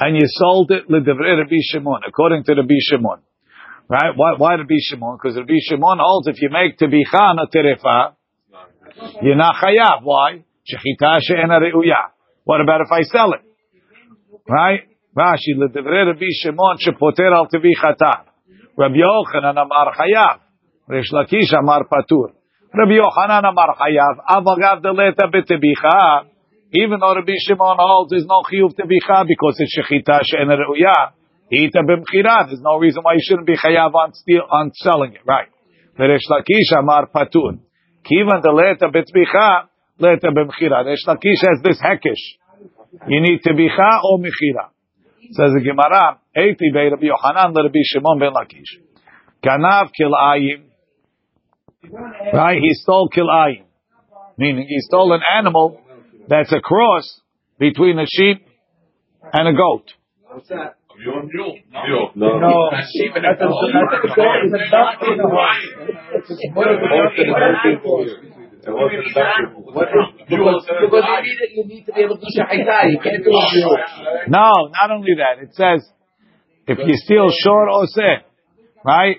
and 0.00 0.16
you 0.16 0.26
sold 0.26 0.70
it 0.70 0.90
l'devrei 0.90 1.38
Rabbi 1.38 1.60
Shimon, 1.70 2.00
according 2.06 2.42
to 2.44 2.54
Rabbi 2.54 2.78
Shimon. 2.80 3.20
Right? 3.88 4.12
Why, 4.16 4.34
why 4.36 4.54
Rabbi 4.54 4.74
Shimon? 4.80 5.18
Because 5.20 5.36
Rabbi 5.36 5.58
Shimon 5.68 5.98
holds 6.00 6.26
if 6.28 6.40
you 6.42 6.50
make 6.50 6.78
tebicha 6.78 7.20
on 7.20 7.38
a 7.38 7.46
terefa, 7.46 8.14
you're 9.22 9.36
not 9.36 9.56
chayav. 9.62 10.02
Why? 10.02 10.44
Shechita 10.66 11.20
she'ena 11.22 11.60
reuya. 11.60 12.10
What 12.44 12.60
about 12.60 12.80
if 12.82 12.92
I 12.92 13.02
sell 13.02 13.32
it? 13.32 13.42
Right? 14.48 14.80
Rashi, 15.16 15.54
l'devrei 15.56 16.06
Rabbi 16.06 16.26
Shimon 16.42 16.78
shepoter 16.78 17.32
al 17.34 17.46
tevichata. 17.46 18.24
Rabbi 18.76 18.96
Yochanan 18.96 19.56
amar 19.62 19.94
chayav. 19.94 20.40
Rish 20.88 21.12
Lakish 21.12 21.52
amar 21.58 21.86
patur. 21.86 22.32
Rabbi 22.74 23.00
Yochanan 23.00 23.48
amar 23.48 23.76
chayav. 23.80 24.20
Avagav 24.28 24.82
deleta 24.82 25.24
betebicha. 25.32 26.28
Even 26.72 27.00
though 27.00 27.14
Rabbi 27.14 27.32
Shimon 27.38 27.76
holds 27.80 28.10
there's 28.10 28.26
no 28.26 28.42
chiyuv 28.44 28.74
tebicha 28.76 29.26
because 29.26 29.56
it's 29.58 29.74
shechita 29.74 30.20
she'ena 30.24 30.54
reuya. 30.56 31.12
Ita 31.50 31.80
b'mchira. 31.80 32.46
There's 32.46 32.60
no 32.60 32.76
reason 32.76 33.02
why 33.02 33.14
you 33.14 33.20
shouldn't 33.22 33.46
be 33.46 33.56
chayav 33.56 33.94
on 33.94 34.12
steal 34.12 34.42
on 34.50 34.72
selling 34.74 35.14
it. 35.14 35.22
Right. 35.26 35.48
Rish 35.98 36.28
Lakish 36.30 36.78
amar 36.78 37.08
patur. 37.08 37.58
Kivan 38.04 38.42
deleta 38.44 38.92
betbicha. 38.92 39.68
Leta 39.98 40.28
b'mchira. 40.28 40.84
Rish 40.84 41.06
Lakish 41.06 41.40
has 41.48 41.62
this 41.64 41.80
hekish. 41.80 42.20
You 43.08 43.20
need 43.22 43.40
tebicha 43.42 44.04
or 44.04 44.18
mechira. 44.18 44.68
Says 45.30 45.52
the 45.54 45.60
Gemara, 45.60 46.20
Eiti 46.36 46.72
bei 46.72 46.88
Rabbi 46.90 47.06
Yochanan 47.06 47.54
Rabbi 47.54 47.80
Shimon 47.84 48.18
ben 48.18 48.32
Lakish. 48.32 48.76
Ganav 49.42 49.88
kilayim. 49.98 50.67
Right? 52.32 52.58
He 52.60 52.74
stole 52.74 53.08
kilayim. 53.08 53.64
Meaning 54.36 54.66
he 54.68 54.80
stole 54.80 55.12
an 55.12 55.20
animal 55.34 55.80
that's 56.28 56.52
a 56.52 56.60
cross 56.60 57.20
between 57.58 57.98
a 57.98 58.06
sheep 58.06 58.46
and 59.32 59.48
a 59.48 59.52
goat. 59.52 59.92
What's 60.26 60.48
that? 60.48 60.76
No. 62.14 62.38
No, 62.38 62.70
sheep. 62.92 63.12
That's 63.14 63.40
a, 63.40 63.46
that's 63.46 64.04
a 64.04 64.14
goat. 64.14 64.36
It's 64.44 64.54
a 64.54 64.70
duck 64.70 65.02
in 65.02 65.16
the 65.18 65.28
Because 66.18 66.38
you 66.38 66.54
need 71.22 71.40
it, 71.40 71.50
you 71.54 71.64
need 71.64 71.84
to 71.86 71.92
be 71.92 72.00
able 72.02 72.16
to 72.16 72.22
do 72.22 72.30
shahita. 72.36 72.90
You 72.90 72.98
can't. 73.02 73.24
No, 74.28 74.50
not 74.80 74.90
only 74.90 75.14
that. 75.18 75.42
It 75.42 75.54
says, 75.54 75.88
if 76.66 76.78
you 76.78 76.96
steal 76.96 77.30
short 77.30 77.68
oseh, 77.70 78.22
right? 78.84 79.16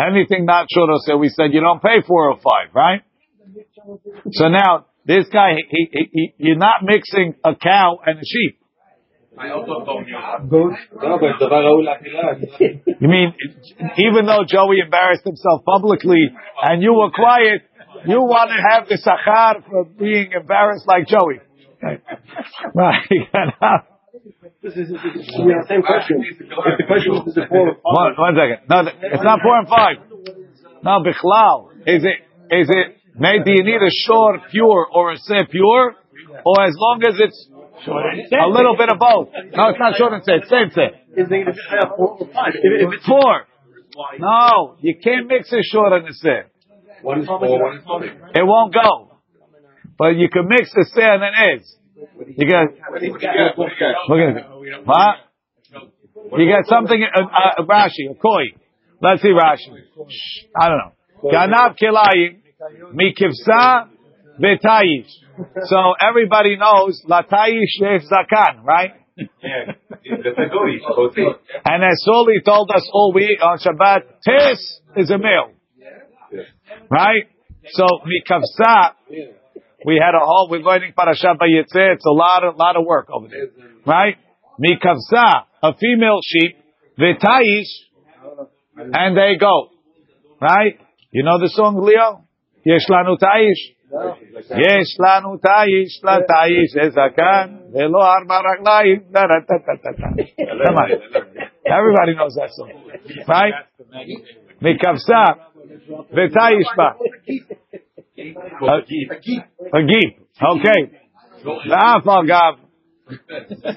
Anything 0.00 0.44
not 0.46 0.66
short 0.70 0.90
oseh, 0.90 1.18
we 1.18 1.28
said 1.28 1.52
you 1.52 1.60
don't 1.60 1.82
pay 1.82 2.00
405, 2.06 2.74
right? 2.74 3.02
So 4.32 4.48
now, 4.48 4.86
this 5.06 5.26
guy, 5.32 5.54
he, 5.68 5.88
he, 5.92 6.08
he, 6.12 6.34
you're 6.38 6.56
not 6.56 6.82
mixing 6.82 7.34
a 7.44 7.54
cow 7.54 7.98
and 8.04 8.18
a 8.18 8.24
sheep. 8.24 8.58
I 9.36 9.50
also 9.50 9.84
told 9.84 10.06
you. 10.06 10.14
How. 10.14 10.38
No, 10.40 11.18
but 11.18 11.38
the 11.40 11.46
baraulah 11.50 12.00
is. 12.00 12.96
You 13.00 13.08
mean, 13.08 13.34
even 13.98 14.26
though 14.26 14.44
Joey 14.46 14.78
embarrassed 14.84 15.24
himself 15.24 15.64
publicly 15.64 16.30
and 16.62 16.82
you 16.82 16.94
were 16.94 17.10
quiet, 17.10 17.62
you 18.06 18.20
want 18.20 18.50
to 18.50 18.62
have 18.70 18.88
the 18.88 18.96
sachar 18.96 19.64
for 19.68 19.84
being 19.84 20.30
embarrassed 20.32 20.86
like 20.86 21.08
Joey. 21.08 21.40
Right. 22.74 23.00
This 24.64 24.80
is 24.80 24.96
the 24.96 25.64
same 25.68 25.84
question. 25.84 26.24
If 26.24 26.40
the 26.40 26.88
question 26.88 27.12
was, 27.12 27.28
is 27.28 27.36
it 27.36 27.52
four 27.52 27.68
or 27.68 27.76
One, 27.84 28.16
one 28.16 28.32
second. 28.32 28.64
No, 28.64 28.88
it's 29.12 29.20
not 29.20 29.44
four 29.44 29.60
and 29.60 29.68
five. 29.68 30.00
No, 30.80 31.04
bichlal. 31.04 31.68
Is 31.84 32.00
it, 32.00 32.24
is 32.48 32.72
it, 32.72 32.96
maybe 33.12 33.60
you 33.60 33.64
need 33.64 33.84
a 33.84 33.92
short 34.08 34.40
pure 34.50 34.88
or 34.88 35.12
a 35.12 35.18
say 35.18 35.44
pure? 35.50 35.96
Or 36.48 36.64
as 36.64 36.72
long 36.80 37.02
as 37.04 37.20
it's 37.20 37.48
a 38.32 38.48
little 38.48 38.74
bit 38.80 38.88
of 38.88 38.98
both. 38.98 39.28
No, 39.52 39.68
it's 39.68 39.78
not 39.78 39.96
short 40.00 40.14
and 40.14 40.24
say, 40.24 40.40
it's 40.40 40.48
same 40.48 40.72
say. 40.72 40.96
Is 41.12 41.28
it 41.28 41.56
four 41.94 42.24
or 42.24 42.26
five? 42.32 42.56
If, 42.56 42.88
if 42.88 42.94
it's 42.94 43.06
Four. 43.06 43.44
No, 44.18 44.76
you 44.80 44.96
can't 44.96 45.28
mix 45.28 45.52
a 45.52 45.60
short 45.62 45.92
and 45.92 46.08
a 46.08 46.12
say. 46.14 46.48
one 47.02 47.20
is 47.20 47.26
four, 47.26 47.38
one 47.38 47.76
is 47.76 47.84
five. 47.84 48.32
It 48.34 48.46
won't 48.46 48.72
go. 48.72 49.20
But 49.98 50.16
you 50.16 50.30
can 50.32 50.48
mix 50.48 50.72
a 50.72 50.84
say 50.88 51.04
and 51.04 51.22
an 51.22 51.60
is. 51.60 51.76
You 51.96 52.48
got, 52.50 52.68
look. 54.08 54.20
What? 54.84 55.16
You 56.38 56.50
got 56.50 56.66
something, 56.66 57.04
uh, 57.04 57.20
uh, 57.20 57.62
Rashi, 57.64 58.10
a 58.10 58.14
koi. 58.14 58.54
Let's 59.00 59.22
see 59.22 59.28
Rashi. 59.28 59.70
I 60.60 60.68
don't 60.68 60.78
know. 60.78 60.92
Ganav 61.30 61.76
kilayim, 61.80 62.40
mikivsa, 62.92 63.88
betayish. 64.40 65.10
So 65.64 65.94
everybody 66.00 66.56
knows, 66.56 67.02
latayish 67.08 67.96
is 67.96 68.10
zakan, 68.10 68.64
right? 68.64 68.92
And 71.64 71.84
as 71.84 72.02
Soli 72.04 72.40
told 72.44 72.70
us 72.74 72.88
all 72.92 73.12
week 73.14 73.40
on 73.42 73.58
Shabbat, 73.58 74.00
tis 74.26 74.80
is 74.96 75.10
a 75.10 75.18
male. 75.18 75.52
Right? 76.90 77.28
So, 77.70 77.86
mikavsa, 78.04 78.94
we 79.84 80.00
had 80.02 80.14
a 80.14 80.24
whole, 80.24 80.48
we're 80.50 80.60
learning 80.60 80.92
Parashat 80.96 81.36
Vayetzeh, 81.36 81.94
it's 81.94 82.06
a 82.06 82.12
lot 82.12 82.44
of, 82.44 82.56
lot 82.56 82.76
of 82.76 82.84
work 82.86 83.08
over 83.12 83.28
there. 83.28 83.48
Right? 83.86 84.16
Mikavsa, 84.58 85.44
a 85.62 85.74
female 85.76 86.20
sheep, 86.22 86.56
v'taish, 86.98 87.70
and 88.76 89.16
they 89.16 89.36
go. 89.38 89.70
Right? 90.40 90.78
You 91.10 91.22
know 91.22 91.38
the 91.38 91.48
song, 91.48 91.80
Leo? 91.82 92.24
Yesh 92.64 92.88
lanu 92.90 93.16
taish. 93.18 93.74
Arba 98.00 98.42
raglayim, 98.42 99.12
da 99.12 99.26
da 99.26 99.38
da 99.46 99.58
da 99.58 99.74
da 99.82 99.90
da. 99.92 100.08
Come 100.64 100.76
on. 100.76 100.90
Everybody 101.66 102.14
knows 102.16 102.34
that 102.34 102.50
song. 102.52 102.72
Right? 103.28 103.54
Mikavsa, 104.62 105.36
ba. 106.76 106.88
A 108.16 109.80
geep. 109.82 110.12
Okay. 110.42 110.80
Ah, 111.46 112.00
La'afal 112.00 112.26
gav. 112.26 112.54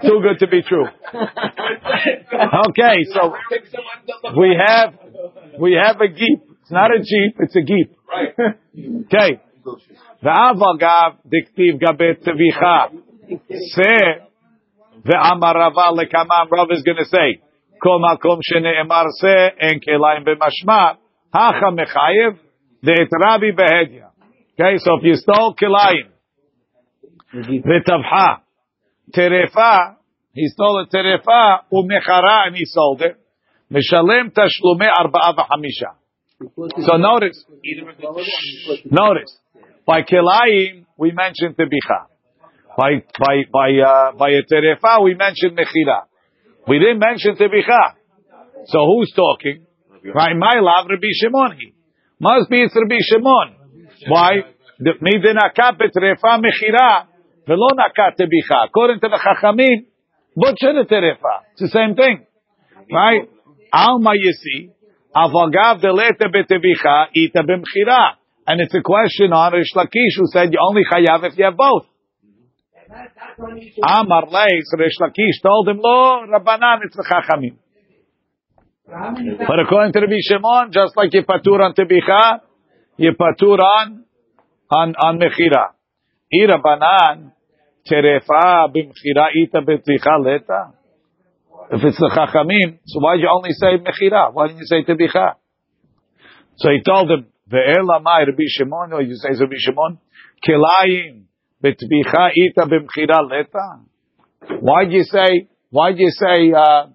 Too 0.02 0.20
good 0.22 0.40
to 0.40 0.48
be 0.48 0.62
true. 0.62 0.86
Okay, 2.70 3.04
so 3.14 3.34
we 4.40 4.56
have 4.58 4.94
we 5.60 5.74
have 5.82 6.00
a 6.00 6.08
geep. 6.08 6.42
It's 6.62 6.72
not 6.72 6.92
a 6.92 7.00
jeep, 7.00 7.36
it's 7.40 7.56
a 7.56 7.62
geep. 7.62 7.90
Okay. 9.06 9.42
Va'aval 10.24 10.80
gav 10.80 11.18
diktiv 11.26 11.80
gabet 11.82 12.24
tevicha. 12.24 12.92
Se 13.50 13.94
ve'amarava 15.04 15.92
lekamam. 15.98 16.50
Rav 16.52 16.68
is 16.72 16.84
going 16.84 16.98
to 16.98 17.06
say, 17.06 17.42
kol 17.82 18.00
makom 18.00 18.40
shene'emar 18.42 19.08
se 19.20 19.52
en 19.60 19.80
kelayim 19.80 20.26
b'mashma 20.26 20.98
hacha 21.34 21.72
mechayev 21.72 22.38
de'et 22.84 23.10
rabbi 23.12 23.52
behedya. 23.52 24.07
Okay, 24.60 24.78
so 24.80 24.98
if 24.98 25.04
you 25.04 25.16
stole 25.18 25.54
kilayim, 25.54 26.10
v'tavha, 27.32 28.40
terefa, 29.16 29.98
he 30.34 30.48
stole 30.48 30.80
a 30.80 30.88
terefa, 30.88 31.60
umechara, 31.72 32.48
and 32.48 32.56
he 32.56 32.66
sold 32.66 33.04
it, 33.04 33.18
mishalem 33.72 34.32
tashlume 34.32 34.82
arba'a 34.82 35.36
v'hamisha. 35.36 35.94
So 36.88 36.98
notice, 36.98 37.46
notice, 38.90 39.38
by 39.86 40.02
kilayim, 40.02 40.86
we 40.98 41.12
mentioned 41.12 41.56
tebicha. 41.56 42.08
By, 42.76 43.04
by, 43.20 43.44
by, 43.54 43.70
uh, 43.80 44.12
by 44.14 44.30
a 44.30 44.42
terefa, 44.42 45.04
we 45.04 45.14
mentioned 45.14 45.56
mechira. 45.56 46.06
We 46.68 46.80
didn't 46.80 46.98
mention 46.98 47.36
tebicha. 47.36 47.94
So 48.66 48.80
who's 48.88 49.14
talking? 49.16 49.68
Right, 50.16 50.36
my 50.36 50.60
love, 50.62 50.88
Rabbi 50.90 51.12
Shimon. 51.22 51.60
Must 52.20 52.50
be 52.50 52.64
it's 52.64 52.76
Rabbi 52.76 52.98
Shimon. 53.02 53.57
Why? 54.09 54.43
מי 54.81 55.19
דנקה 55.23 55.71
בטרפה 55.73 56.37
מכירה 56.37 57.01
ולא 57.49 57.67
נקה 57.73 58.07
טביחה. 58.17 58.65
According 58.65 59.01
to 59.01 59.09
the 59.09 59.19
חכמים, 59.19 59.79
butcher 60.37 60.73
the 60.73 60.89
טרפה. 60.89 61.37
It's 61.53 61.63
the 61.63 61.69
same 61.69 61.95
thing. 61.95 62.27
Right? 62.91 63.29
Alma 63.73 64.13
yisi, 64.13 64.71
avagav 65.15 65.81
delete 65.81 66.27
betevicha, 66.35 67.07
ita 67.15 67.43
b'mchira. 67.43 68.17
And 68.47 68.61
it's 68.61 68.75
a 68.75 68.83
question 68.83 69.33
on 69.33 69.53
Rish 69.53 69.73
Lakish 69.77 70.15
who 70.19 70.27
said 70.33 70.53
you 70.53 70.59
only 70.61 70.83
chayav 70.85 71.25
if 71.25 71.39
you 71.39 71.45
have 71.45 71.57
both. 71.57 71.87
Amar 73.83 74.27
leis, 74.27 74.67
Rish 74.77 74.99
Lakish 75.01 75.41
told 75.43 75.69
him, 75.69 75.79
lo, 75.81 76.27
Rabbanan, 76.27 76.79
it's 76.85 76.97
the 76.97 77.05
chachamim. 77.09 77.57
But 78.87 79.61
according 79.65 79.93
to 79.95 80.01
Rabbi 80.01 80.21
Shimon, 80.29 80.73
just 80.73 80.97
like 80.97 81.15
you 81.15 81.23
patur 81.23 81.61
on 81.61 81.75
tebicha, 81.75 82.41
you 82.98 83.12
patur 83.14 83.60
on 83.60 84.04
on 84.72 84.96
on 84.96 85.20
mechira. 85.20 85.74
Ira 86.34 86.60
banan 86.60 87.32
terefa 87.90 88.68
b'mechira 88.74 89.30
ita 89.36 89.62
b'tzicha 89.62 90.24
leta. 90.24 90.74
If 91.70 91.84
it's 91.84 91.98
the 91.98 92.12
chachamim, 92.16 92.80
so 92.86 93.00
why 93.00 93.16
did 93.16 93.24
you 93.24 93.30
only 93.34 93.52
say 93.52 93.78
mechira? 93.78 94.34
Why 94.34 94.48
didn't 94.48 94.60
you 94.60 94.66
say 94.66 94.84
tebicha? 94.84 95.36
So 96.58 96.70
he 96.70 96.82
told 96.84 97.12
him, 97.12 97.28
ve'ela 97.52 98.02
mai 98.02 98.24
Rabbi 98.26 98.48
Shimon, 98.48 98.94
or 98.94 99.02
you 99.02 99.16
say 99.16 99.30
Rabbi 99.40 99.56
Shimon, 99.58 100.00
kilayim 100.46 101.26
betvicha 101.64 102.32
ita 102.36 102.66
b'mchira 102.66 103.30
leta. 103.30 104.60
Why'd 104.62 104.92
you 104.92 105.04
say? 105.04 105.50
Why'd 105.70 106.00
you 106.00 106.10
say 106.10 106.52
uh, 106.52 106.88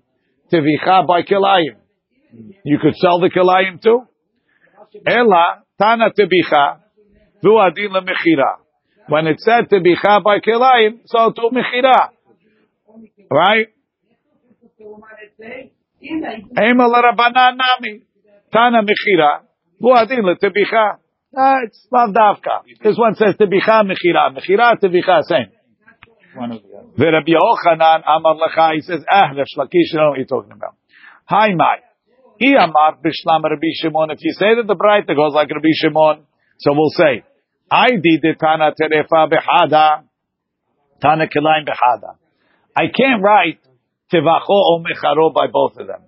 tevicha 0.52 1.06
by 1.06 1.22
kilayim? 1.22 1.76
You 2.64 2.78
could 2.80 2.94
sell 2.96 3.20
the 3.20 3.28
kilayim 3.28 3.80
too. 3.82 4.06
Ela 5.06 5.64
tana 5.82 6.10
tevicha 6.10 6.78
vu 7.42 7.58
adin 7.58 7.90
lemechira. 7.90 8.50
When 9.08 9.26
it 9.26 9.40
said 9.40 9.68
tevicha 9.68 10.22
by 10.22 10.38
kilayim, 10.38 11.00
so 11.06 11.32
to 11.32 11.50
mechira, 11.50 12.10
right? 13.30 13.68
Ema 16.68 16.86
l'rabanan 16.86 17.56
nami 17.62 18.02
tana 18.52 18.82
mechira 18.82 19.42
vu 19.80 19.90
adin 19.92 20.22
letevicha. 20.22 20.98
Uh, 21.34 21.64
it's 21.64 21.88
not 21.90 22.10
davka. 22.10 22.62
This 22.84 22.96
one 22.96 23.14
says 23.14 23.34
tebicha 23.40 23.82
mechira. 23.82 24.30
Mechira 24.36 24.78
tebicha, 24.80 25.22
same. 25.22 25.50
Rabbi 26.34 27.32
Yochanan 27.32 28.02
Amar 28.06 28.36
Lecha, 28.36 28.74
he 28.74 28.80
says, 28.80 29.04
ah, 29.10 29.32
Resh 29.36 29.54
Lakish, 29.58 29.92
you 29.92 29.98
know 29.98 30.10
what 30.10 30.18
you're 30.18 30.26
talking 30.26 30.52
about. 30.52 30.76
Hi, 31.26 31.54
Mai. 31.54 31.78
He 32.42 32.54
Amar 32.54 32.98
Bishlam 32.98 33.44
Rabbi 33.44 33.70
Shimon. 33.78 34.10
If 34.10 34.18
you 34.22 34.32
say 34.32 34.56
that 34.58 34.66
the 34.66 34.74
bright 34.74 35.06
goes 35.06 35.32
like 35.32 35.48
Rabbi 35.48 35.70
Shimon, 35.78 36.26
so 36.58 36.72
we'll 36.74 36.90
say, 36.90 37.22
I 37.70 37.90
did 37.90 38.18
the 38.20 38.34
Tana 38.34 38.74
Terefa 38.74 39.30
Behada, 39.30 40.02
Tana 41.00 41.28
Kilaim 41.28 41.62
Behada. 41.62 42.18
I 42.74 42.90
can't 42.90 43.22
write 43.22 43.60
Tevacho 44.12 44.50
or 44.50 44.82
Mecharo 44.82 45.32
by 45.32 45.46
both 45.52 45.78
of 45.78 45.86
them. 45.86 46.02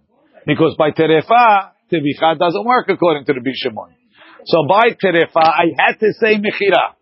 Because 0.44 0.74
by 0.76 0.90
Terefa, 0.90 1.70
Tevicha 1.92 2.36
doesn't 2.36 2.64
work 2.64 2.88
according 2.88 3.26
to 3.26 3.32
Rabbi 3.32 3.54
Shimon. 3.54 3.94
So 4.46 4.66
by 4.68 4.90
terefa, 5.02 5.40
I 5.40 5.72
had 5.78 5.98
to 6.00 6.12
say 6.20 6.36
mechira. 6.36 6.94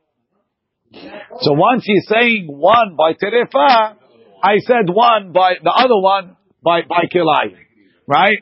So 1.41 1.55
once 1.55 1.83
he's 1.85 2.07
saying 2.07 2.47
one 2.47 2.97
by 2.97 3.15
terefa, 3.15 3.97
I 4.43 4.59
said 4.59 4.87
one 4.89 5.33
by 5.33 5.55
the 5.62 5.71
other 5.71 6.01
one 6.01 6.37
by 6.62 6.83
by 6.83 7.07
kilayim, 7.12 7.57
right? 8.07 8.39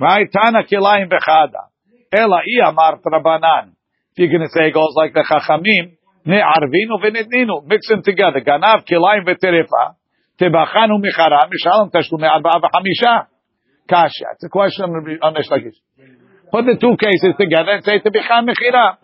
Right? 0.00 0.28
Tana 0.32 0.64
kilayim 0.64 1.08
bechada. 1.10 1.68
Ela 2.12 2.42
i 2.46 2.68
amar 2.68 2.98
trabanan. 3.00 3.72
If 4.12 4.18
you're 4.18 4.28
going 4.28 4.42
to 4.42 4.52
say 4.52 4.68
it 4.68 4.74
goes 4.74 4.94
like 4.94 5.14
the 5.14 5.24
chachamim, 5.24 5.96
ne'arvinu 6.26 7.00
v'nidninu, 7.02 7.66
mix 7.66 7.88
them 7.88 8.02
together. 8.02 8.40
Ganav 8.40 8.84
kilayim 8.84 9.26
v'terefa, 9.26 9.96
tebachanu 10.40 11.00
michara, 11.00 11.48
mishalom 11.48 11.90
tashlume 11.90 12.28
arba'a 12.28 12.60
v'chamisha. 12.60 13.26
Kasha. 13.88 14.26
It's 14.34 14.44
a 14.44 14.48
question 14.48 14.84
on 14.84 15.34
the 15.34 15.42
Shlakish. 15.42 15.76
Put 16.50 16.66
the 16.66 16.76
two 16.80 16.96
cases 16.96 17.34
together 17.38 17.80
and 17.80 17.84
say 17.84 17.98
to 17.98 18.10
Bicham 18.10 18.46
Mechira. 18.48 18.96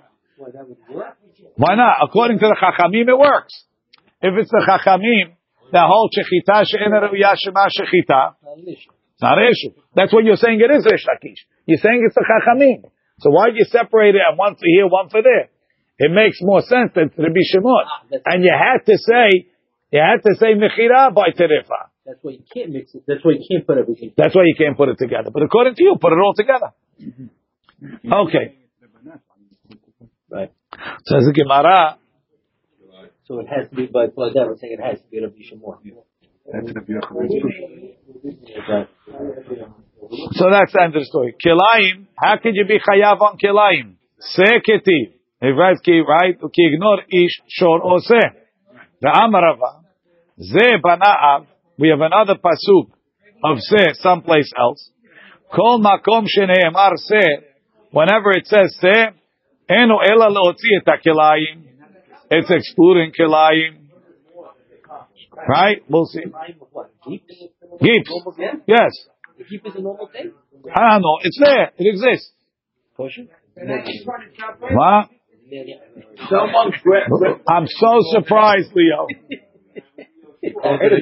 Why 1.56 1.74
not? 1.74 1.96
According 2.04 2.38
to 2.38 2.46
the 2.46 2.56
Chachamim, 2.56 3.08
it 3.08 3.18
works. 3.18 3.64
If 4.20 4.34
it's 4.38 4.50
the 4.50 4.64
Chachamim, 4.68 5.34
the 5.72 5.80
whole 5.80 6.08
Shechita 6.08 6.64
she'ena 6.66 7.00
re'uyah 7.00 7.36
shema 7.36 7.68
Shechita, 7.68 8.34
it's 9.18 9.26
not 9.26 9.34
an 9.34 9.50
issue. 9.50 9.74
That's 9.98 10.14
what 10.14 10.22
you're 10.22 10.38
saying 10.38 10.62
it 10.62 10.70
is 10.70 10.86
Rish 10.86 11.02
Lakish. 11.10 11.42
You're 11.66 11.82
saying 11.82 12.06
it's 12.06 12.14
the 12.14 12.22
Chachamim. 12.22 12.86
So 13.18 13.34
why 13.34 13.50
do 13.50 13.58
you 13.58 13.66
separate 13.66 14.14
it 14.14 14.22
and 14.22 14.38
one 14.38 14.54
for 14.54 14.62
here, 14.62 14.86
one 14.86 15.10
for 15.10 15.26
there? 15.26 15.50
It 15.98 16.14
makes 16.14 16.38
more 16.40 16.62
sense 16.62 16.94
than 16.94 17.10
Rabbi 17.18 17.42
Shimon. 17.50 17.82
Ah, 17.82 18.06
and 18.30 18.44
you 18.44 18.54
had 18.54 18.86
to 18.86 18.94
say, 18.94 19.50
you 19.90 19.98
had 19.98 20.22
to 20.22 20.38
say 20.38 20.54
Mechira 20.54 21.12
by 21.12 21.34
Terefa. 21.34 21.90
That's 22.06 22.22
why 22.22 22.38
you 22.38 22.44
can't 22.46 22.70
mix 22.70 22.94
it. 22.94 23.02
That's 23.08 23.24
why 23.24 23.32
you 23.32 23.42
can't 23.42 23.66
put 23.66 23.78
everything. 23.78 24.12
That's 24.16 24.36
why 24.36 24.42
you 24.46 24.54
can't 24.56 24.76
put 24.76 24.88
it 24.88 24.98
together. 25.02 25.30
But 25.34 25.42
according 25.42 25.74
to 25.74 25.82
you, 25.82 25.96
put 26.00 26.12
it 26.12 26.22
all 26.22 26.34
together. 26.38 26.70
Okay. 28.06 28.54
Right. 30.30 30.52
Says 31.10 31.26
the 31.26 31.34
Gemara. 31.34 31.98
So 33.24 33.40
it 33.40 33.46
has 33.50 33.68
to 33.68 33.74
be 33.74 33.86
by 33.86 34.06
by 34.06 34.30
that. 34.30 34.46
We're 34.46 34.56
saying 34.58 34.78
it 34.78 34.82
has 34.82 35.00
to 35.02 35.08
be 35.10 35.20
Rabbi 35.20 35.42
Shimon. 35.42 36.06
So 40.32 40.48
that's 40.50 40.72
the 40.72 40.80
end 40.82 40.96
of 40.96 41.02
the 41.02 41.04
story. 41.04 41.34
Kilayim, 41.44 42.06
how 42.16 42.36
could 42.42 42.54
you 42.54 42.64
be 42.64 42.78
chayav 42.80 43.20
on 43.20 43.36
kilayim? 43.36 43.96
Seketi. 44.18 45.12
He 45.40 45.48
writes, 45.48 45.80
ki, 45.84 46.00
right? 46.00 46.38
Ki 46.40 46.70
ignore 46.72 47.02
ish 47.10 47.40
shor 47.48 47.80
ose. 47.84 48.08
The 49.00 49.08
amarava. 49.08 49.82
Ze 50.40 50.78
bana'av. 50.82 51.46
We 51.78 51.90
have 51.90 52.00
another 52.00 52.34
pasuk 52.34 52.90
of 53.44 53.58
se 53.58 53.92
someplace 54.00 54.50
else. 54.58 54.90
Kol 55.54 55.80
makom 55.80 56.26
sheneemar 56.26 56.96
se. 56.96 57.44
Whenever 57.92 58.32
it 58.32 58.46
says 58.46 58.76
se, 58.80 59.12
enu 59.68 60.00
ela 60.02 60.28
leotzi 60.28 60.80
et 60.80 61.00
kilayim. 61.04 61.64
It's 62.30 62.50
excluding 62.50 63.12
kilayim. 63.12 63.87
Right? 65.46 65.82
We'll 65.88 66.06
see. 66.06 66.24
Gips. 66.26 68.10
Yes. 68.66 68.92
Ah, 69.06 69.32
the 69.38 69.44
Jeep 69.44 69.66
is 69.66 69.74
a 69.76 69.80
normal 69.80 70.08
thing? 70.08 70.32
I 70.74 70.92
don't 70.92 71.02
know. 71.02 71.18
It's 71.22 71.38
there. 71.38 71.70
It 71.76 71.86
exists. 71.94 72.32
Kosher? 72.96 73.26
What? 74.70 75.10
I'm 77.48 77.66
so 77.66 78.00
surprised, 78.12 78.70
Leo. 78.74 79.06
He 80.40 80.52
heard 80.62 80.92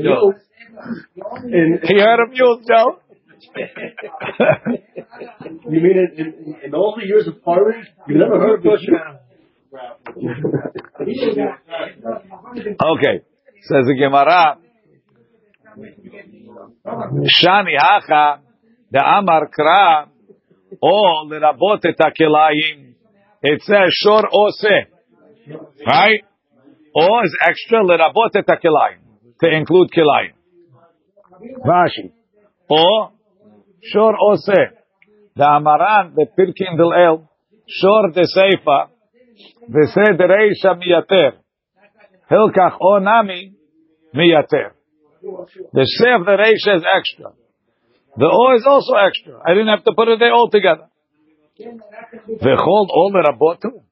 of 2.21 2.33
you, 2.33 2.61
Joe. 2.69 3.01
you 5.69 5.81
mean 5.81 5.97
in, 5.97 6.09
in, 6.17 6.57
in 6.65 6.75
all 6.75 6.97
the 6.99 7.07
years 7.07 7.27
of 7.27 7.43
farming, 7.43 7.85
you 8.09 8.19
never 8.19 8.39
heard 8.39 8.59
of 8.59 8.63
this? 8.63 8.87
Okay. 12.83 13.25
Says 13.63 13.87
the 13.87 13.95
Gemara. 13.99 14.59
Shani 17.43 17.77
hacha 17.79 18.41
the 18.91 19.01
Amar 19.01 19.51
Kra 19.51 20.09
o 20.83 21.29
lerabot 21.29 21.85
et 21.85 21.99
hakelayim. 21.99 22.95
It 23.43 23.63
says 23.63 23.89
shor 23.91 24.23
ose. 24.33 24.87
Right? 25.87 26.25
O 26.95 27.21
is 27.25 27.37
extra 27.47 27.83
lerabot 27.83 28.35
et 28.35 28.47
hakelayim. 28.47 29.01
To 29.41 29.49
include 29.51 29.91
kelayim. 29.91 30.33
Rashi. 31.65 32.13
O 32.71 33.11
shor 33.83 34.15
ose. 34.31 34.77
The 35.35 35.45
Amaran, 35.45 36.15
the 36.15 36.27
Pirkin 36.39 36.79
del 36.79 36.95
El, 36.95 37.29
shor 37.69 38.11
de 38.13 38.23
Seifa, 38.23 38.89
the 39.69 39.87
se 39.93 40.17
de 40.17 40.25
Reisha 40.25 40.75
miyater. 40.75 41.33
Hilkach 42.31 42.77
o 42.81 42.99
nami 42.99 43.53
miyater. 44.15 44.73
The 45.73 45.85
se 45.85 46.13
of 46.19 46.25
the 46.25 46.37
Reisha 46.37 46.77
is 46.77 46.85
extra. 46.85 47.33
The 48.17 48.27
O 48.27 48.57
is 48.57 48.65
also 48.67 48.95
extra. 48.95 49.41
I 49.45 49.53
didn't 49.53 49.69
have 49.69 49.85
to 49.85 49.93
put 49.95 50.09
it 50.09 50.19
there 50.19 50.33
all 50.33 50.49
together. 50.49 50.89
The 51.59 52.57
hold 52.57 52.91
all 52.93 53.13
the 53.13 53.23
rabotu. 53.29 53.83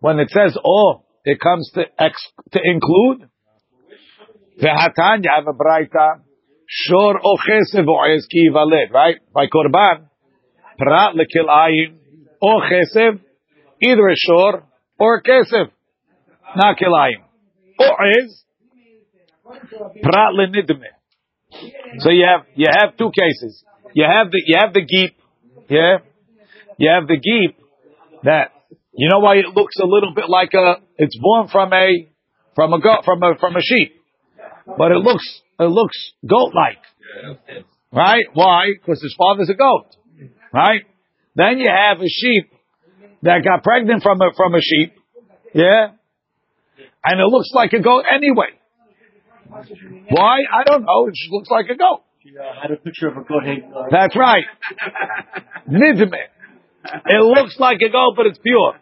When 0.00 0.18
it 0.18 0.30
says 0.30 0.56
O, 0.64 1.04
it 1.24 1.38
comes 1.40 1.70
to 1.74 1.82
ex, 1.98 2.16
to 2.52 2.60
include. 2.62 3.28
The 4.58 4.68
hatan 4.68 5.24
you 5.24 5.30
have 5.34 5.46
a 5.46 5.52
braita. 5.52 6.22
Shor 6.66 7.20
o 7.22 7.36
chesed 7.36 7.86
o 7.86 8.18
ki 8.30 8.48
valed, 8.52 8.90
right? 8.92 9.16
By 9.32 9.46
korban, 9.46 10.08
prat 10.78 11.14
lekil 11.14 11.48
ayim 11.48 11.96
o 12.42 12.60
either 13.82 14.08
a 14.08 14.16
shor 14.16 14.64
or 14.98 15.16
a 15.16 15.22
kesef, 15.22 15.70
not 16.56 16.76
kilayim. 16.78 17.24
Is 17.78 18.44
prat 20.02 20.32
lenidme. 20.34 20.90
So 21.98 22.10
you 22.10 22.26
have 22.26 22.46
you 22.54 22.66
have 22.70 22.96
two 22.96 23.10
cases. 23.10 23.64
You 23.92 24.04
have 24.04 24.30
the 24.30 24.42
you 24.44 24.56
have 24.58 24.72
the 24.72 24.80
geep, 24.80 25.14
yeah. 25.68 25.98
You 26.78 26.90
have 26.90 27.06
the 27.06 27.14
geep 27.16 27.54
that 28.24 28.52
you 28.92 29.08
know 29.10 29.20
why 29.20 29.36
it 29.36 29.46
looks 29.54 29.76
a 29.80 29.86
little 29.86 30.12
bit 30.14 30.28
like 30.28 30.52
a 30.54 30.80
it's 30.98 31.16
born 31.20 31.48
from 31.48 31.72
a 31.72 32.08
from 32.54 32.72
a 32.72 32.80
goat 32.80 33.04
from 33.04 33.22
a 33.22 33.34
from 33.38 33.56
a 33.56 33.60
sheep, 33.60 33.94
but 34.66 34.90
it 34.90 34.98
looks 34.98 35.42
it 35.60 35.64
looks 35.64 35.96
goat 36.26 36.52
like, 36.54 36.82
right? 37.92 38.24
Why? 38.32 38.66
Because 38.74 39.00
his 39.02 39.14
father's 39.16 39.50
a 39.50 39.54
goat, 39.54 39.86
right? 40.52 40.82
Then 41.36 41.58
you 41.58 41.68
have 41.70 42.00
a 42.00 42.08
sheep 42.08 42.50
that 43.22 43.44
got 43.44 43.62
pregnant 43.62 44.02
from 44.02 44.20
a 44.20 44.32
from 44.36 44.54
a 44.54 44.60
sheep, 44.60 44.94
yeah, 45.54 45.90
and 47.04 47.20
it 47.20 47.26
looks 47.26 47.50
like 47.52 47.72
a 47.72 47.80
goat 47.80 48.04
anyway. 48.10 48.56
Why? 50.10 50.38
I 50.52 50.64
don't 50.64 50.84
know. 50.84 51.06
It 51.06 51.14
just 51.14 51.30
looks 51.30 51.50
like 51.50 51.66
a 51.70 51.76
goat. 51.76 52.02
I 52.24 52.40
uh, 52.40 52.62
had 52.62 52.70
a 52.70 52.76
picture 52.76 53.08
of 53.08 53.16
a 53.18 53.22
goat 53.22 53.44
hanging 53.44 53.72
on. 53.72 53.88
That's 53.90 54.16
right. 54.16 54.44
Nidme. 55.68 56.16
It 57.06 57.22
looks 57.22 57.56
like 57.58 57.78
a 57.86 57.90
goat, 57.90 58.14
but 58.16 58.26
it's 58.26 58.38
pure. 58.38 58.74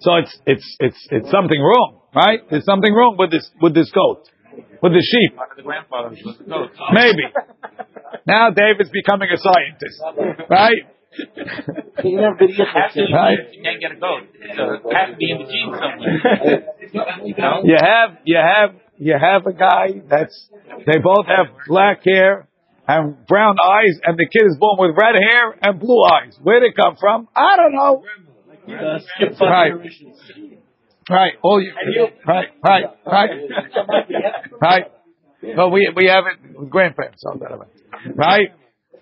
So 0.00 0.16
it's 0.16 0.38
it's 0.46 0.76
it's 0.80 1.08
it's 1.10 1.30
something 1.30 1.60
wrong, 1.60 2.00
right? 2.14 2.40
There's 2.50 2.66
something 2.66 2.92
wrong 2.92 3.16
with 3.18 3.30
this 3.30 3.50
with 3.60 3.74
this 3.74 3.90
goat, 3.92 4.28
with 4.82 4.92
the 4.92 5.00
sheep. 5.00 5.36
Maybe. 6.92 7.24
Now 8.26 8.50
David's 8.50 8.90
becoming 8.90 9.28
a 9.32 9.38
scientist, 9.38 10.48
right? 10.50 10.84
You 12.04 12.18
have 12.20 12.36
the 12.36 12.48
Right? 13.12 13.38
You 13.52 13.62
can't 13.62 13.80
get 13.80 13.92
a 13.92 13.96
goat. 13.96 14.28
So 14.54 14.62
it 14.74 14.94
has 14.94 15.10
to 15.10 15.16
be 15.16 15.30
in 15.30 15.38
the 15.38 15.48
gene 15.48 15.72
somewhere. 15.80 16.75
You 17.64 17.76
have, 17.80 18.18
you 18.24 18.38
have, 18.38 18.74
you 18.98 19.14
have 19.20 19.46
a 19.46 19.52
guy 19.52 20.00
that's, 20.08 20.48
they 20.86 20.98
both 20.98 21.26
have 21.26 21.54
black 21.66 22.02
hair 22.04 22.48
and 22.88 23.26
brown 23.26 23.56
eyes, 23.62 23.98
and 24.04 24.16
the 24.16 24.26
kid 24.26 24.46
is 24.46 24.56
born 24.58 24.78
with 24.78 24.96
red 24.96 25.14
hair 25.14 25.54
and 25.62 25.80
blue 25.80 26.02
eyes. 26.02 26.38
Where'd 26.42 26.62
it 26.62 26.74
come 26.76 26.96
from? 26.98 27.28
I 27.34 27.56
don't 27.56 27.74
know. 27.74 28.04
Right. 29.40 29.72
Right. 31.08 31.32
All 31.42 31.62
you, 31.62 31.72
right, 32.26 32.48
right, 32.64 32.84
right, 33.06 33.30
right. 34.60 34.84
But 35.54 35.70
we 35.70 35.88
we 35.94 36.06
have 36.08 36.24
it 36.26 36.58
with 36.58 36.68
grandparents. 36.68 37.22
Right. 38.16 38.48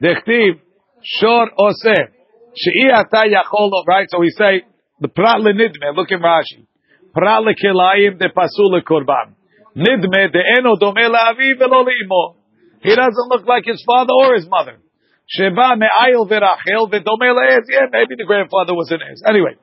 Dechtiv 0.02 0.60
shor 1.02 1.48
oseh 1.58 2.08
she'i 2.54 2.90
ata 2.92 3.24
yachol. 3.26 3.70
Right. 3.88 4.06
So 4.10 4.18
we 4.18 4.28
say 4.30 4.64
the 5.00 5.08
prat 5.08 5.36
lenidme. 5.36 5.96
Look 5.96 6.10
in 6.10 6.20
Rashi. 6.20 6.66
Prat 7.14 7.42
lekilayim 7.46 8.18
de 8.18 8.28
pasul 8.28 8.82
korban. 8.82 9.34
Nidme 9.76 10.32
de 10.32 10.42
eno 10.58 10.76
dome 10.76 11.08
la'avi 11.08 11.58
velo 11.58 11.84
le'imo. 11.84 12.36
He 12.82 12.94
doesn't 12.94 13.28
look 13.30 13.46
like 13.46 13.64
his 13.64 13.82
father 13.86 14.12
or 14.12 14.34
his 14.34 14.46
mother. 14.48 14.78
Sheba 15.26 15.76
me'ayil 15.76 16.28
v'rachel 16.28 16.90
v'dome 16.90 17.28
le'ez. 17.38 17.64
Yeah, 17.70 17.86
maybe 17.90 18.14
the 18.18 18.24
grandfather 18.26 18.74
was 18.74 18.90
an 18.90 19.00
ez. 19.02 19.22
Anyway, 19.26 19.54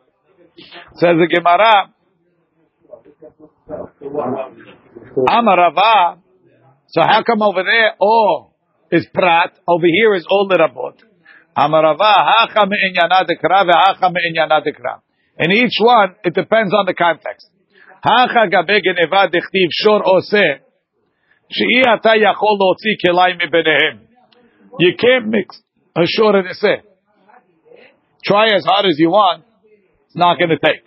says 0.96 1.18
the 1.20 1.28
Gemara. 1.28 1.94
Amarava. 5.28 6.18
So 6.88 7.02
how 7.02 7.24
come 7.24 7.42
over 7.42 7.64
there 7.64 7.94
all 8.00 8.54
is 8.92 9.08
prat, 9.14 9.58
over 9.68 9.86
here 9.86 10.16
is 10.16 10.26
all 10.30 10.50
lerabot? 10.50 10.96
Amarava 11.56 12.14
hacha 12.16 12.66
me'inyana 12.66 13.24
dekra 13.28 13.66
ve'hacha 13.66 14.12
me'inyana 14.12 14.62
dekra. 14.66 15.02
In 15.42 15.52
each 15.52 15.78
one, 15.80 16.16
it 16.24 16.36
depends 16.36 16.72
on 16.72 16.86
the 16.86 16.94
context. 16.94 17.50
Hacha 18.04 18.48
gabe 18.50 18.82
geneva 18.84 19.28
dechtiv 19.28 19.70
shor 19.72 20.02
oseh. 20.04 20.60
She'i 21.50 21.82
ata 21.82 22.14
yachol 22.16 22.60
lotzi 22.62 22.94
kelai 23.04 23.34
mibenehem. 23.42 24.02
You 24.80 24.94
can't 24.98 25.28
mix 25.28 25.60
a 25.96 26.06
shor 26.06 26.36
and 26.38 26.48
a. 26.48 26.54
Try 28.24 28.46
as 28.56 28.64
hard 28.66 28.86
as 28.86 29.00
you 29.00 29.10
want, 29.10 29.44
it's 30.06 30.16
not 30.16 30.38
going 30.38 30.50
to 30.50 30.60
take. 30.60 30.86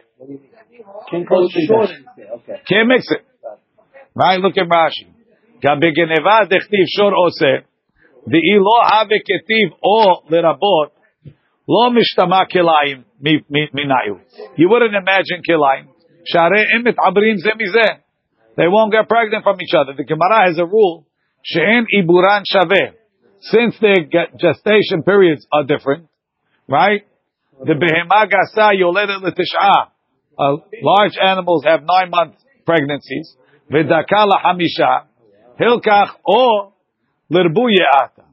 Can't 2.69 2.89
mix 2.89 3.11
it. 3.11 3.25
Right? 4.15 4.39
Look 4.39 4.57
at 4.57 4.69
Rashi. 4.69 5.09
Gabegeneva 5.63 6.47
dechtiv 6.49 6.87
shor 6.97 7.13
ose. 7.13 7.65
The 8.27 8.41
ilo 8.55 8.77
have 8.89 9.09
ketiv 9.09 9.73
o 9.85 10.23
lerabot. 10.31 10.94
Lo 11.67 11.91
mishtama 11.91 12.47
kilayim 12.47 13.05
minayu. 13.23 14.21
You 14.57 14.69
wouldn't 14.69 14.95
imagine 14.95 15.43
kilayim. 15.49 15.89
Share 16.27 16.51
abrim 16.51 17.37
zemizeh. 17.45 18.01
They 18.57 18.69
won't 18.69 18.93
get 18.93 19.09
pregnant 19.09 19.43
from 19.43 19.61
each 19.61 19.75
other. 19.75 19.95
The 19.97 20.05
Gemara 20.05 20.47
has 20.47 20.59
a 20.59 20.65
rule. 20.65 21.07
She'en 21.43 21.87
iburan 21.93 22.45
shaveh. 22.45 22.93
Since 23.41 23.77
their 23.81 23.97
gestation 24.39 25.03
periods 25.03 25.47
are 25.53 25.65
different, 25.65 26.09
right? 26.69 27.07
The 27.61 27.75
behema 27.75 28.27
gasa 28.27 28.73
yoledet 28.73 29.23
l'tish'ah. 29.23 29.89
Uh, 30.37 30.57
large 30.83 31.17
animals 31.21 31.65
have 31.65 31.81
nine 31.83 32.11
month 32.11 32.35
pregnancies. 32.67 33.37
V'dakala 33.71 34.43
hamisha. 34.45 35.05
Hilkach 35.61 36.11
or 36.25 36.73
lirbu 37.31 37.71
ye'ata. 37.71 38.25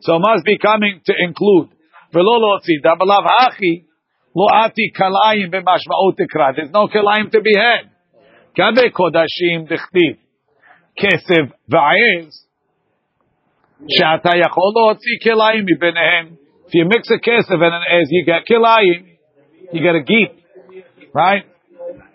So 0.00 0.18
must 0.18 0.44
be 0.44 0.58
coming 0.58 1.00
to 1.04 1.14
include. 1.18 1.70
Hachi. 2.14 3.84
Lo 4.34 4.46
ati 4.52 4.92
kalayim 4.96 5.50
b'mashma'ot 5.52 6.16
tikra. 6.18 6.54
There's 6.56 6.70
no 6.70 6.86
kalayim 6.86 7.30
to 7.32 7.40
be 7.40 7.54
had. 7.56 7.90
Kodashim 8.56 9.68
dichtiv. 9.68 10.18
Kesev 10.98 11.52
v'ayez. 11.70 12.46
Shata 13.98 14.32
yachol 14.34 14.72
lotzi 14.76 15.18
kalayim 15.24 15.66
mibenehem. 15.66 16.36
If 16.66 16.74
you 16.74 16.84
mix 16.86 17.10
a 17.10 17.18
kesev 17.18 17.60
and 17.60 17.74
an 17.74 17.82
ez, 17.90 18.08
you 18.10 18.24
get 18.24 18.46
kilayim. 18.48 19.06
You 19.72 19.82
get 19.82 19.94
a 19.96 20.04
geep. 20.04 20.36
Right? 21.12 21.44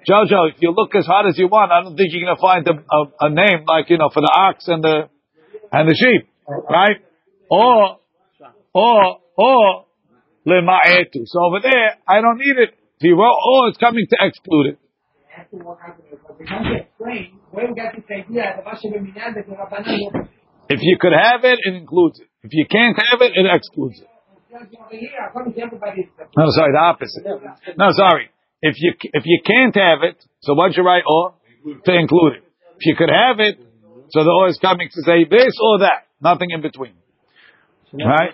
Jojo, 0.07 0.49
if 0.51 0.57
you 0.59 0.71
look 0.71 0.93
as 0.95 1.05
hard 1.05 1.25
as 1.27 1.37
you 1.37 1.47
want, 1.47 1.71
I 1.71 1.81
don't 1.81 1.97
think 1.97 2.09
you're 2.11 2.25
going 2.25 2.35
to 2.35 2.41
find 2.41 2.67
a, 2.67 2.73
a, 2.73 3.27
a, 3.27 3.29
name 3.29 3.65
like, 3.67 3.89
you 3.89 3.97
know, 3.97 4.09
for 4.13 4.21
the 4.21 4.31
ox 4.31 4.67
and 4.67 4.83
the, 4.83 5.09
and 5.71 5.89
the 5.89 5.95
sheep. 5.95 6.29
Right? 6.47 6.97
Or, 7.49 7.97
or, 8.73 9.17
or, 9.37 9.85
lema'etu. 10.47 11.25
So 11.25 11.43
over 11.43 11.59
there, 11.61 11.97
I 12.07 12.21
don't 12.21 12.37
need 12.37 12.57
it. 12.57 12.75
If 12.99 13.03
you 13.03 13.15
wrote, 13.15 13.35
oh, 13.35 13.67
it's 13.69 13.77
coming 13.77 14.05
to 14.09 14.17
exclude 14.21 14.67
it. 14.67 14.79
If 20.69 20.79
you 20.81 20.97
could 20.99 21.13
have 21.13 21.43
it, 21.43 21.59
it 21.61 21.75
includes 21.75 22.19
it. 22.19 22.27
If 22.43 22.51
you 22.53 22.65
can't 22.69 22.97
have 22.97 23.21
it, 23.21 23.33
it 23.35 23.45
excludes 23.51 23.99
it. 23.99 24.07
No, 26.37 26.45
sorry, 26.49 26.71
the 26.71 26.79
opposite. 26.79 27.25
No, 27.77 27.91
sorry. 27.91 28.29
If 28.61 28.75
you 28.79 28.93
if 29.13 29.23
you 29.25 29.41
can't 29.45 29.75
have 29.75 30.03
it, 30.03 30.23
so 30.41 30.53
what's 30.53 30.77
your 30.77 30.85
right 30.85 31.03
or 31.05 31.33
oh, 31.33 31.73
to 31.85 31.93
include 31.93 32.37
it? 32.37 32.43
If 32.77 32.85
you 32.85 32.95
could 32.95 33.09
have 33.09 33.39
it, 33.39 33.59
so 34.09 34.23
the 34.23 34.29
or 34.29 34.47
is 34.47 34.57
coming 34.59 34.89
to 34.89 35.01
say 35.03 35.25
this 35.29 35.53
or 35.61 35.79
that, 35.79 36.07
nothing 36.21 36.49
in 36.51 36.61
between. 36.61 36.93
right? 37.93 38.33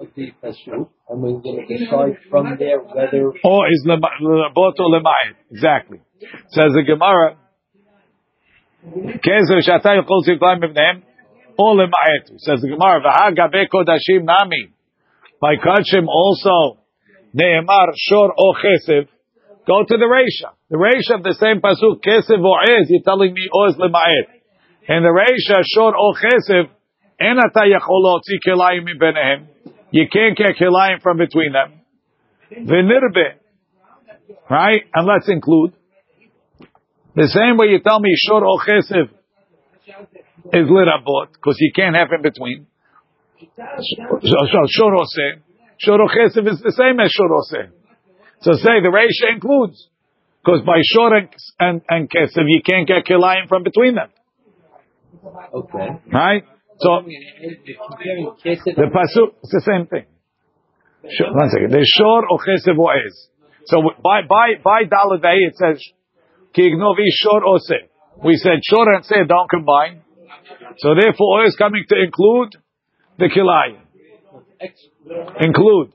Of 0.00 0.08
the 0.16 0.32
pasuk, 0.42 0.88
and 1.08 1.22
we're 1.22 1.40
going 1.40 1.66
to 1.66 1.78
decide 1.78 2.16
from 2.30 2.56
there 2.58 2.78
whether 2.80 3.32
or 3.44 3.66
is 3.68 3.86
lemayit. 3.86 5.36
Exactly. 5.50 6.00
Says 6.50 6.72
the 6.74 6.82
Gemara. 6.86 7.36
Kezer 8.84 9.60
shatay 9.60 9.94
yachol 10.00 10.22
sivlayim 10.26 10.60
b'vneim 10.64 11.02
or 11.58 11.74
lemayit. 11.76 12.38
Says 12.38 12.60
the 12.60 12.68
Gemara. 12.68 13.00
Gabe 13.34 13.68
kodashim 13.72 14.24
nami. 14.24 14.72
By 15.40 15.56
kachim 15.56 16.06
also 16.08 16.78
ne'emar 17.34 17.92
shor 17.96 18.34
chesiv. 18.36 19.08
Go 19.66 19.84
to 19.84 19.96
the 19.96 20.06
Reisha. 20.06 20.54
The 20.70 20.76
Reisha 20.76 21.14
of 21.18 21.22
the 21.22 21.34
same 21.34 21.60
pasuk, 21.60 22.00
or 22.42 22.62
Ez, 22.62 22.88
you're 22.88 23.02
telling 23.02 23.34
me. 23.34 23.48
And 24.88 25.04
the 25.04 25.62
Shor 25.74 25.94
or 25.94 26.14
Kesev, 26.14 26.70
Enata 27.20 27.64
yachol 27.66 28.04
otzi 28.06 28.38
kelayim 28.46 28.86
benehem. 28.98 29.46
You 29.90 30.06
can't 30.10 30.36
get 30.36 30.56
kelayim 30.56 31.02
from 31.02 31.18
between 31.18 31.52
them. 31.52 31.80
V'nirbe. 32.52 33.34
Right? 34.48 34.82
And 34.94 35.06
let's 35.06 35.28
include. 35.28 35.72
The 37.14 37.28
same 37.28 37.56
way 37.56 37.66
you 37.68 37.80
tell 37.80 38.00
me 38.00 38.14
Shor 38.16 38.44
or 38.44 38.60
Kesev 38.60 39.10
is 40.52 40.68
lirabot, 40.68 41.32
because 41.32 41.56
you 41.58 41.72
can't 41.74 41.94
have 41.96 42.08
in 42.12 42.22
between. 42.22 42.66
Shor 43.38 44.94
Oseh. 44.94 45.42
Shor 45.78 46.00
or 46.00 46.26
is 46.26 46.34
the 46.34 46.74
same 46.76 47.00
as 47.00 47.10
Shor 47.10 47.28
Oseh. 47.28 47.70
So 48.40 48.52
say 48.52 48.80
the 48.80 48.88
Reisha 48.88 49.34
includes. 49.34 49.88
Because 50.42 50.62
by 50.64 50.80
Shor 50.82 51.14
and, 51.14 51.28
and, 51.58 51.82
and 51.88 52.08
you 52.48 52.62
can't 52.62 52.88
get 52.88 53.04
Kilayim 53.04 53.48
from 53.48 53.62
between 53.62 53.96
them. 53.96 54.08
Okay. 55.52 55.88
Right? 56.12 56.44
So, 56.80 57.04
the 57.04 58.88
Pasuk, 58.88 59.36
it's 59.42 59.52
the 59.52 59.62
same 59.64 59.86
thing. 59.86 60.06
One 61.02 61.48
second. 61.50 61.72
The 61.72 61.84
Shor 61.84 62.24
or 62.28 62.38
Kesev 62.38 62.78
or 62.78 62.94
So 63.66 63.82
by, 64.02 64.22
by, 64.22 64.60
by 64.62 64.84
Daladei 64.84 65.48
it 65.48 65.56
says, 65.56 65.82
Ki 66.54 66.62
ignovi 66.62 67.06
Shor 67.22 67.44
Ose. 67.46 67.88
We 68.24 68.36
said 68.36 68.60
Shor 68.62 68.94
and 68.94 69.04
Se 69.04 69.16
don't 69.28 69.48
combine. 69.48 70.02
So 70.78 70.94
therefore, 70.94 71.44
is 71.46 71.56
coming 71.56 71.84
to 71.88 71.96
include 72.02 72.56
the 73.18 73.28
Kilayim. 73.28 73.80
Include. 75.40 75.92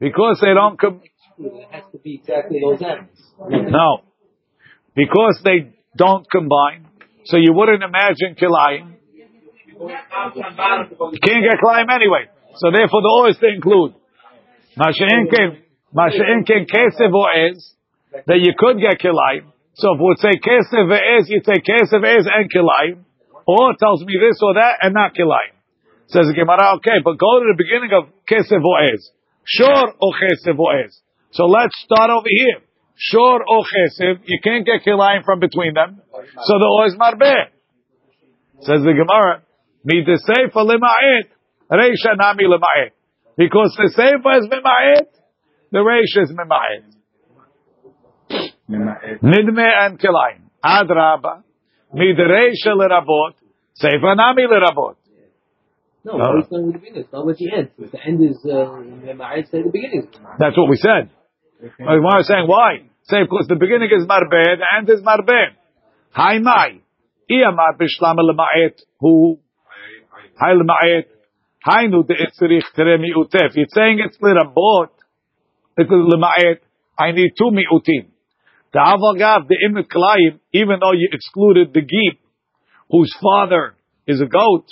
Because 0.00 0.40
they 0.42 0.54
don't 0.54 0.78
come. 0.78 1.00
It 1.38 1.68
has 1.70 1.84
to 1.92 1.98
be 1.98 2.16
exactly 2.16 2.60
those 2.60 2.82
ends. 2.82 3.20
No. 3.48 4.02
Because 4.94 5.40
they 5.44 5.74
don't 5.96 6.28
combine, 6.30 6.86
so 7.24 7.36
you 7.36 7.52
wouldn't 7.52 7.82
imagine 7.82 8.36
kilayim. 8.40 8.93
You 9.74 11.20
can't 11.20 11.42
get 11.42 11.58
kilayim 11.58 11.90
anyway. 11.90 12.30
So 12.56 12.70
therefore 12.70 13.02
the 13.02 13.10
O 13.10 13.26
is 13.26 13.38
to 13.38 13.48
include. 13.48 13.94
Masha'inkin, 14.78 15.58
Masha'inkin 15.94 16.66
kesev 16.70 17.12
or 17.14 17.30
ez, 17.34 17.74
that 18.26 18.38
you 18.38 18.54
could 18.56 18.78
get 18.78 18.98
kilayim. 18.98 19.50
So 19.74 19.94
if 19.94 19.98
we 19.98 20.06
would 20.06 20.18
say 20.22 20.38
kesev 20.38 20.86
ez, 20.90 21.28
you'd 21.28 21.44
say 21.44 21.58
kesev 21.58 22.02
and 22.02 22.46
kilayim. 22.50 23.04
Or 23.46 23.74
tells 23.76 24.00
me 24.04 24.14
this 24.16 24.40
or 24.40 24.54
that 24.54 24.78
and 24.80 24.94
not 24.94 25.14
kilayim. 25.14 25.52
Says 26.06 26.26
the 26.26 26.34
Gemara, 26.34 26.76
okay, 26.76 27.02
but 27.04 27.18
go 27.18 27.40
to 27.40 27.46
the 27.52 27.58
beginning 27.58 27.90
of 27.92 28.08
kesev 28.28 28.62
or. 28.62 28.80
Sure 29.44 29.92
or 30.00 30.12
kesev 30.14 30.58
or. 30.58 30.88
So 31.32 31.46
let's 31.46 31.74
start 31.82 32.10
over 32.10 32.28
here. 32.28 32.62
Shor 32.96 33.42
or 33.42 33.64
chesiv, 33.66 34.22
you 34.24 34.38
can't 34.42 34.64
get 34.64 34.86
kilayim 34.86 35.24
from 35.24 35.40
between 35.40 35.74
them. 35.74 36.00
So 36.12 36.52
the 36.58 36.68
o 36.70 36.86
is 36.86 36.94
marbeh. 36.94 37.50
Says 38.60 38.80
the 38.80 38.94
Gemara, 38.94 39.42
mi 39.84 40.02
the 40.04 40.18
seifa 40.28 40.60
lema'et, 40.64 41.28
reisha 41.70 42.16
nami 42.18 42.44
lema'et. 42.44 42.90
Because 43.36 43.74
the 43.76 43.90
seifa 43.96 44.38
is 44.40 44.48
mema'et, 44.48 45.08
the 45.72 45.78
reisha 45.78 46.22
is 46.24 46.32
mema'et. 46.32 46.84
Nidme 49.22 49.66
and 49.84 49.98
kilayim. 49.98 50.40
Adraba. 50.64 51.42
Midreisha 51.94 52.72
lerabot. 52.74 53.34
Seifa 53.82 54.16
nami 54.16 54.42
lerabot. 54.46 54.96
No, 56.04 56.16
No. 56.18 56.38
it's 56.38 56.50
not 56.52 56.62
with 56.62 56.72
the 56.74 56.78
beginning. 56.78 57.00
It's 57.02 57.12
not 57.12 57.26
with 57.26 57.38
the 57.38 57.50
end. 57.52 57.70
The 57.78 57.98
end 58.06 58.22
is 58.22 58.36
uh, 58.44 59.14
Ma'at 59.16 59.50
say 59.50 59.62
the 59.62 59.70
beginning. 59.72 60.08
That's 60.38 60.56
what 60.56 60.68
we 60.68 60.76
said. 60.76 61.10
But 61.78 62.00
Why 62.02 62.18
are 62.18 62.22
saying 62.22 62.46
why? 62.46 62.82
Say 63.04 63.22
because 63.22 63.46
the 63.48 63.56
beginning 63.56 63.88
is 63.90 64.06
marbe, 64.06 64.28
the 64.30 64.66
end 64.76 64.90
is 64.90 65.00
marbe. 65.02 65.56
Hai 66.10 66.38
mai. 66.38 66.80
Iyamar 67.30 67.78
bishlam 67.80 68.16
lema'et 68.18 68.80
hu. 69.00 69.38
Hai 70.36 70.52
lema'et. 70.54 71.06
Hainu 71.66 72.06
de 72.06 72.14
itzrich 72.14 72.66
tere 72.74 72.98
mi'utef. 72.98 73.54
You're 73.54 73.66
saying 73.70 74.00
it's 74.04 74.18
lirabot. 74.18 74.90
It's 75.78 75.90
lema'et. 75.90 76.58
I 76.98 77.12
need 77.12 77.32
two 77.38 77.50
mi'utim. 77.50 78.08
The 78.72 78.80
avagav, 78.80 79.46
the 79.48 79.56
imit 79.66 79.86
klayim, 79.86 80.40
even 80.52 80.80
though 80.80 80.92
you 80.92 81.08
excluded 81.12 81.72
the 81.72 81.80
geep, 81.80 82.18
whose 82.90 83.14
father 83.22 83.76
is 84.06 84.20
a 84.20 84.26
goat, 84.26 84.66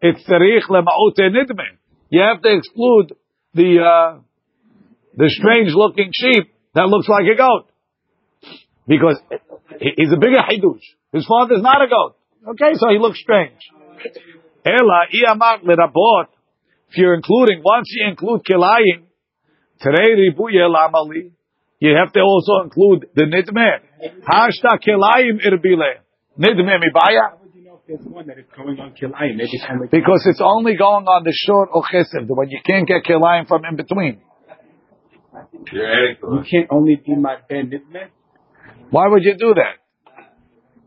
it's 0.00 0.22
tzarich 0.28 0.64
lema'ute 0.70 1.30
nidme. 1.30 1.76
You 2.08 2.22
have 2.22 2.42
to 2.42 2.56
exclude 2.56 3.14
the, 3.52 3.80
uh, 3.80 4.18
the 5.16 5.28
strange 5.28 5.72
looking 5.74 6.10
sheep 6.12 6.52
that 6.74 6.86
looks 6.86 7.08
like 7.08 7.24
a 7.32 7.36
goat. 7.36 7.70
Because 8.86 9.20
he's 9.80 10.12
a 10.12 10.16
bigger 10.16 10.40
hidush. 10.48 10.82
His 11.12 11.26
father's 11.26 11.62
not 11.62 11.82
a 11.82 11.88
goat. 11.88 12.16
Okay, 12.48 12.74
so 12.74 12.88
he 12.90 12.98
looks 12.98 13.20
strange. 13.20 13.58
Ela 14.66 15.06
iyamar 15.14 15.62
lerabot. 15.62 16.26
If 16.90 16.98
you're 16.98 17.14
including, 17.14 17.62
once 17.64 17.86
you 17.90 18.08
include 18.08 18.42
kilayim, 18.42 19.06
terei 19.80 20.14
ribuye 20.18 20.66
lamali, 20.66 21.30
you 21.78 21.94
have 21.94 22.12
to 22.12 22.20
also 22.20 22.64
include 22.64 23.06
the 23.14 23.22
nidme. 23.22 23.80
Hashta 24.26 24.78
kilayim 24.84 25.38
irbile. 25.46 26.02
Nidme 26.38 26.78
mibaya. 26.82 27.30
How 27.30 27.38
would 27.42 27.54
you 27.54 27.64
know 27.64 27.74
if 27.74 27.86
there's 27.86 28.06
one 28.06 28.26
that 28.26 28.38
is 28.38 28.46
going 28.56 28.80
on 28.80 28.90
kilayim? 28.90 29.36
Maybe 29.36 29.50
it's 29.52 29.64
only 29.70 29.88
Because 29.88 30.26
it's 30.26 30.40
only 30.42 30.74
going 30.76 31.06
on 31.06 31.22
the 31.22 31.32
short 31.32 31.70
ochesiv, 31.70 32.26
the 32.26 32.34
one 32.34 32.50
you 32.50 32.60
can't 32.66 32.88
get 32.88 33.04
kilayim 33.04 33.46
from 33.46 33.64
in 33.64 33.76
between. 33.76 34.20
You're 35.72 35.86
adding 35.86 36.16
to 36.20 36.26
you 36.26 36.40
it. 36.40 36.46
can't 36.50 36.68
only 36.70 36.96
be 36.96 37.14
my 37.14 37.36
ben 37.48 37.70
nidme. 37.70 38.08
Why 38.90 39.06
would 39.08 39.22
you 39.22 39.36
do 39.38 39.54
that? 39.54 39.78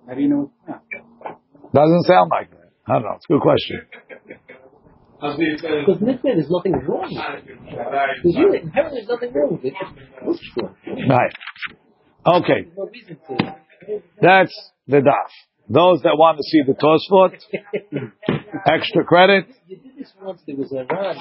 How 0.08 0.16
do 0.16 0.22
you 0.22 0.28
know 0.28 0.52
it's 0.52 0.68
not? 0.68 0.84
Doesn't 1.74 2.04
sound 2.04 2.32
like 2.32 2.50
that. 2.50 2.59
I 2.90 2.94
don't 2.94 3.04
know. 3.04 3.14
It's 3.16 3.26
a 3.30 3.34
good 3.34 3.42
question. 3.42 3.82
Because 5.22 6.02
Nitman, 6.02 6.24
there's 6.24 6.50
nothing 6.50 6.74
wrong 6.88 7.12
with 7.12 7.46
it. 7.46 7.60
There's 8.24 8.38
really, 8.38 8.60
inherently 8.62 9.02
there's 9.02 9.10
nothing 9.10 9.34
wrong 9.34 9.52
with 9.52 9.66
it. 9.66 9.74
It 9.76 10.28
looks 10.28 10.40
good. 10.56 10.70
Right. 11.08 11.34
Okay. 12.26 12.64
There's 12.64 12.78
no 12.78 12.90
reason 12.92 13.18
to. 13.28 13.56
That's 14.22 14.72
the 14.88 14.98
daf. 14.98 15.30
Those 15.70 16.02
that 16.02 16.18
want 16.18 16.38
to 16.38 16.44
see 16.44 16.64
the 16.66 16.74
Tosfot, 16.74 17.38
extra 18.66 19.04
credit. 19.04 19.46
You 19.68 19.78
did 19.78 19.98
this 20.00 20.12
once. 20.20 20.42
There 20.48 20.56
was 20.56 20.72
a 20.72 20.84
run. 20.92 21.16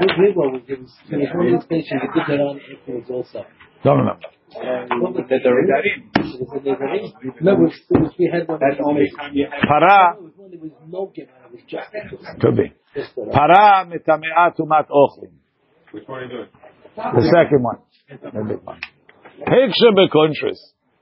With 0.00 0.10
Rigo, 0.16 0.48
was 0.48 0.62
there 0.66 0.78
was 0.78 0.90
there 1.10 1.18
was 1.18 1.28
one 1.34 1.46
of 1.46 1.52
these 1.52 1.64
stations. 1.66 2.00
You 2.00 2.08
did 2.14 2.24
that 2.28 2.40
on 2.40 2.60
afterwards 2.72 3.10
also. 3.10 3.44
Don't 3.84 3.98
remember. 3.98 4.28
What 4.54 5.12
was 5.12 5.24
that? 5.28 5.44
Um, 5.44 5.68
there 5.68 6.36
was 6.40 6.52
a 6.52 6.64
Nezarim. 6.64 7.12
Remember, 7.36 7.66
it 7.66 8.00
was, 8.00 8.14
we 8.18 8.30
had 8.32 8.48
one. 8.48 8.60
That's 8.60 8.80
only 8.84 9.10
time 9.16 9.32
you 9.34 9.46
have. 9.50 9.60
Para 9.60 10.16
It 10.16 10.24
oh, 10.24 10.31
was 10.62 10.70
one 10.72 10.90
that 10.90 10.98
was 10.98 11.10
no 11.10 11.12
get 11.14 11.28
It 11.28 11.52
was 11.52 11.60
just. 11.68 12.40
could 12.40 12.56
be. 12.56 12.72
uh, 12.96 13.32
Para 13.32 13.84
mitameat 13.86 14.56
umat 14.58 14.88
ochlim. 14.90 15.32
Which 15.92 16.06
one 16.06 16.20
are 16.20 16.24
you 16.24 16.30
doing? 16.30 16.48
The 16.96 17.24
second 17.32 17.62
one. 17.62 17.78
The 18.08 18.44
big 18.44 18.62
one. 18.64 18.80
Hiksha 19.46 19.90
bekontris. 19.96 20.58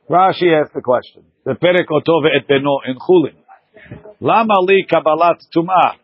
Rashi 0.09 0.49
asked 0.61 0.75
the 0.75 0.81
question. 0.83 1.25
The 1.45 1.53
perek 1.53 1.87
otove 1.91 2.27
et 2.35 2.49
beno 2.49 2.79
in 2.87 2.97
chulin. 2.97 3.37
Lama 4.21 4.55
li 4.67 4.87
kabbalat 4.91 5.39
tumah. 5.55 5.95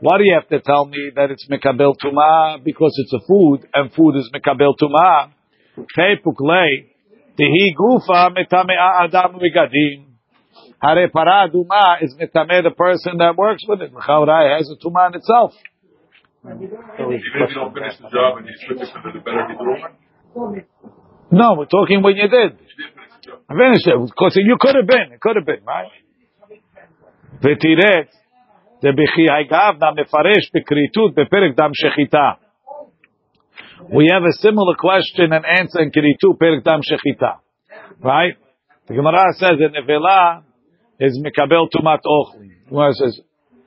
Why 0.00 0.18
do 0.18 0.24
you 0.24 0.34
have 0.34 0.48
to 0.48 0.60
tell 0.60 0.84
me 0.84 1.10
that 1.16 1.30
it's 1.30 1.48
mikabel 1.48 1.94
tumah? 2.02 2.62
Because 2.62 2.94
it's 2.98 3.12
a 3.12 3.26
food, 3.26 3.66
and 3.74 3.92
food 3.92 4.16
is 4.16 4.30
mikabel 4.34 4.74
tumah. 4.80 5.30
Chepuk 5.96 6.36
lei. 6.40 6.92
Tihi 7.38 7.74
gufa 7.78 8.30
mitamea 8.30 9.02
adam 9.04 9.40
vigadim. 9.40 10.07
Hare 10.81 11.09
para 11.09 11.47
duma 11.51 11.97
is 12.01 12.15
mitame 12.19 12.63
the 12.63 12.71
person 12.71 13.17
that 13.17 13.35
works 13.37 13.63
with 13.67 13.81
it. 13.81 13.93
L'chaurai 13.93 14.57
has 14.57 14.69
a 14.69 14.77
tumah 14.83 15.09
in 15.09 15.15
itself. 15.15 15.53
Even 16.45 16.61
if 16.61 17.21
you 17.23 17.55
don't 17.55 17.73
finish 17.73 17.95
the 17.97 18.09
job 18.09 18.37
and 18.37 18.47
you 18.47 18.55
switch 18.67 18.81
it 18.81 18.91
to 18.91 19.11
the 19.13 19.19
better 19.23 19.47
Hebrew, 19.47 20.63
No, 21.31 21.55
we're 21.57 21.65
talking 21.65 22.03
when 22.03 22.15
you 22.15 22.27
did. 22.27 22.51
you 22.59 22.75
did 22.77 22.91
finish 22.93 23.13
the 23.15 23.31
job. 23.31 23.39
I 23.49 23.53
finished 23.55 23.87
it 23.87 23.97
because 24.11 24.33
you 24.35 24.57
could 24.59 24.75
have 24.75 24.87
been. 24.87 25.07
It 25.15 25.21
could 25.21 25.35
have 25.37 25.45
been, 25.45 25.63
right? 25.65 25.91
ותראה, 27.43 28.01
זה 28.81 28.89
בכי 28.91 29.25
הגבנה 29.31 29.91
מפרש 29.91 30.51
בקריטות 30.55 31.11
בפרק 31.15 31.55
דם 31.57 31.69
שחיטה. 31.73 32.31
We 33.89 34.05
have 34.13 34.23
a 34.23 34.31
similar 34.39 34.75
question 34.79 35.33
and 35.33 35.43
answer 35.45 35.81
in 35.81 35.91
Kiritu 35.91 36.37
Perek 36.39 36.63
Dam 36.63 36.79
Shechita. 36.79 37.39
Right? 38.01 38.35
The 38.87 38.93
Gemara 38.93 39.33
says 39.35 39.59
that 39.59 39.71
Nevela 39.75 40.43
is 40.98 41.20
Mikabel 41.24 41.68
Tumat 41.74 42.00
Ochlin. 42.06 42.50
Gemara 42.68 42.92
says, 42.94 43.20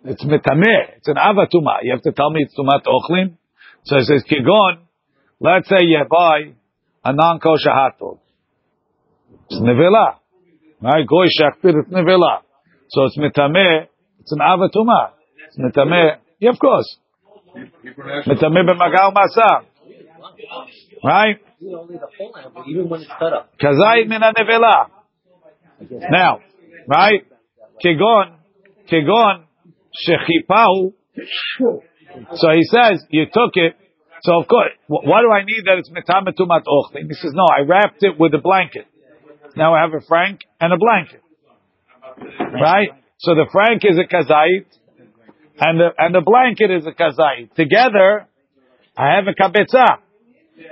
it's 0.04 0.24
Metameh. 0.24 0.98
It's 0.98 1.08
an 1.08 1.18
Ava 1.18 1.48
Tumah. 1.48 1.80
You 1.84 1.94
have 1.94 2.02
to 2.04 2.12
tell 2.12 2.30
me 2.32 2.44
it's 2.44 2.56
Tumat 2.58 2.84
Ochlin. 2.86 3.38
So 3.84 3.98
it 3.98 4.06
says, 4.06 4.24
Kigon, 4.30 4.80
let's 5.40 5.70
say 5.70 5.78
you 5.82 6.04
buy 6.10 6.54
a 7.04 7.14
non-kosher 7.14 7.72
hot 7.72 8.00
dog. 8.00 8.20
It's 9.50 9.60
Nevela. 9.60 10.16
Right? 10.82 11.06
Goy 11.08 11.28
Shakpir, 11.28 11.82
it's 11.82 11.90
Nevela. 11.90 12.42
So 12.90 13.06
it's 13.06 13.18
Metameh. 13.18 13.88
It's 14.20 14.32
an 14.32 14.40
Ava 14.42 14.70
Tumah. 14.76 15.12
It's 15.48 15.58
Metameh. 15.58 16.18
Yeah, 16.40 16.50
of 16.52 16.60
course. 16.60 16.98
Metameh 17.56 18.66
b'magal 18.70 19.14
masam. 19.14 19.66
Right? 21.04 21.38
You 21.60 21.78
only 21.78 21.96
the 21.96 22.08
whole 22.18 22.36
animal, 22.38 22.64
even 22.68 22.90
when 22.90 23.02
it's 23.02 23.10
cut 23.20 23.34
up. 23.34 23.52
Kazayit 23.62 24.08
min 24.08 24.22
nevela. 24.22 24.90
Now, 26.10 26.40
right? 26.88 27.26
Kegon, 27.84 28.38
kegon, 28.92 29.46
shechipahu. 30.08 30.94
So 32.36 32.48
he 32.52 32.64
says, 32.64 33.04
you 33.10 33.26
took 33.26 33.56
it. 33.56 33.76
So 34.24 34.40
of 34.40 34.48
course, 34.48 34.72
wh- 34.88 35.06
why 35.06 35.22
do 35.22 35.32
I 35.32 35.44
need 35.44 35.64
that 35.66 35.78
it's 35.80 35.90
metametumat 35.90 36.64
ochlin? 36.68 37.08
He 37.08 37.14
says, 37.14 37.32
no, 37.34 37.46
I 37.46 37.62
wrapped 37.62 38.04
it 38.04 38.20
with 38.20 38.34
a 38.34 38.38
blanket. 38.38 38.86
Now 39.56 39.74
I 39.74 39.82
have 39.82 39.94
a 39.94 40.06
frank 40.08 40.42
and 40.60 40.74
a 40.74 40.78
blanket. 40.78 41.22
Right? 42.54 42.90
So 43.18 43.36
the 43.36 43.48
frank 43.52 43.84
is 43.84 43.98
a 43.98 44.08
kazait, 44.08 44.66
and 45.60 45.80
the, 45.80 45.90
and 45.98 46.14
the 46.16 46.22
blanket 46.22 46.72
is 46.72 46.86
a 46.86 46.92
kazait. 46.92 47.54
Together, 47.56 48.28
I 48.98 49.16
have 49.16 49.26
a 49.28 49.34
kabetza. 49.34 49.86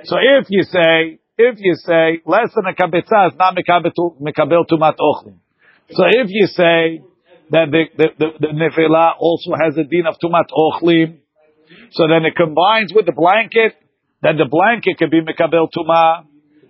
So 0.04 0.15
if 0.17 0.48
you 0.50 0.63
say, 0.63 1.19
if 1.38 1.56
you 1.60 1.76
say 1.76 2.22
less 2.26 2.52
than 2.56 2.65
a 2.65 2.74
kabetza 2.74 3.30
is 3.30 3.38
not 3.38 3.56
mikabel 3.56 4.65
tumat 4.69 4.95
ochlin. 5.00 5.38
So 5.91 6.04
if 6.06 6.28
you 6.30 6.47
say 6.47 7.02
that 7.49 7.65
the 7.71 7.86
the, 7.97 8.08
the, 8.17 8.28
the 8.39 9.13
also 9.19 9.52
has 9.60 9.78
a 9.78 9.84
din 9.84 10.06
of 10.06 10.15
tumat 10.21 10.49
ochlim, 10.54 11.19
so 11.91 12.08
then 12.08 12.25
it 12.25 12.36
combines 12.36 12.93
with 12.93 13.06
the 13.06 13.12
blanket, 13.12 13.75
then 14.21 14.38
the 14.38 14.45
blanket 14.45 14.97
can 14.97 15.10
be 15.10 15.21
mikabel 15.21 15.67
tuma 15.75 16.25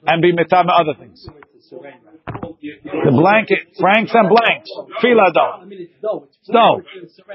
and 0.05 0.21
be 0.21 0.32
mitama 0.32 0.71
other 0.79 0.93
things. 0.97 1.25
The 1.71 3.12
blanket, 3.12 3.75
franks 3.79 4.12
and 4.13 4.29
blanks, 4.29 4.69
fila 5.01 5.32
dough, 5.34 6.27
dough. 6.51 6.82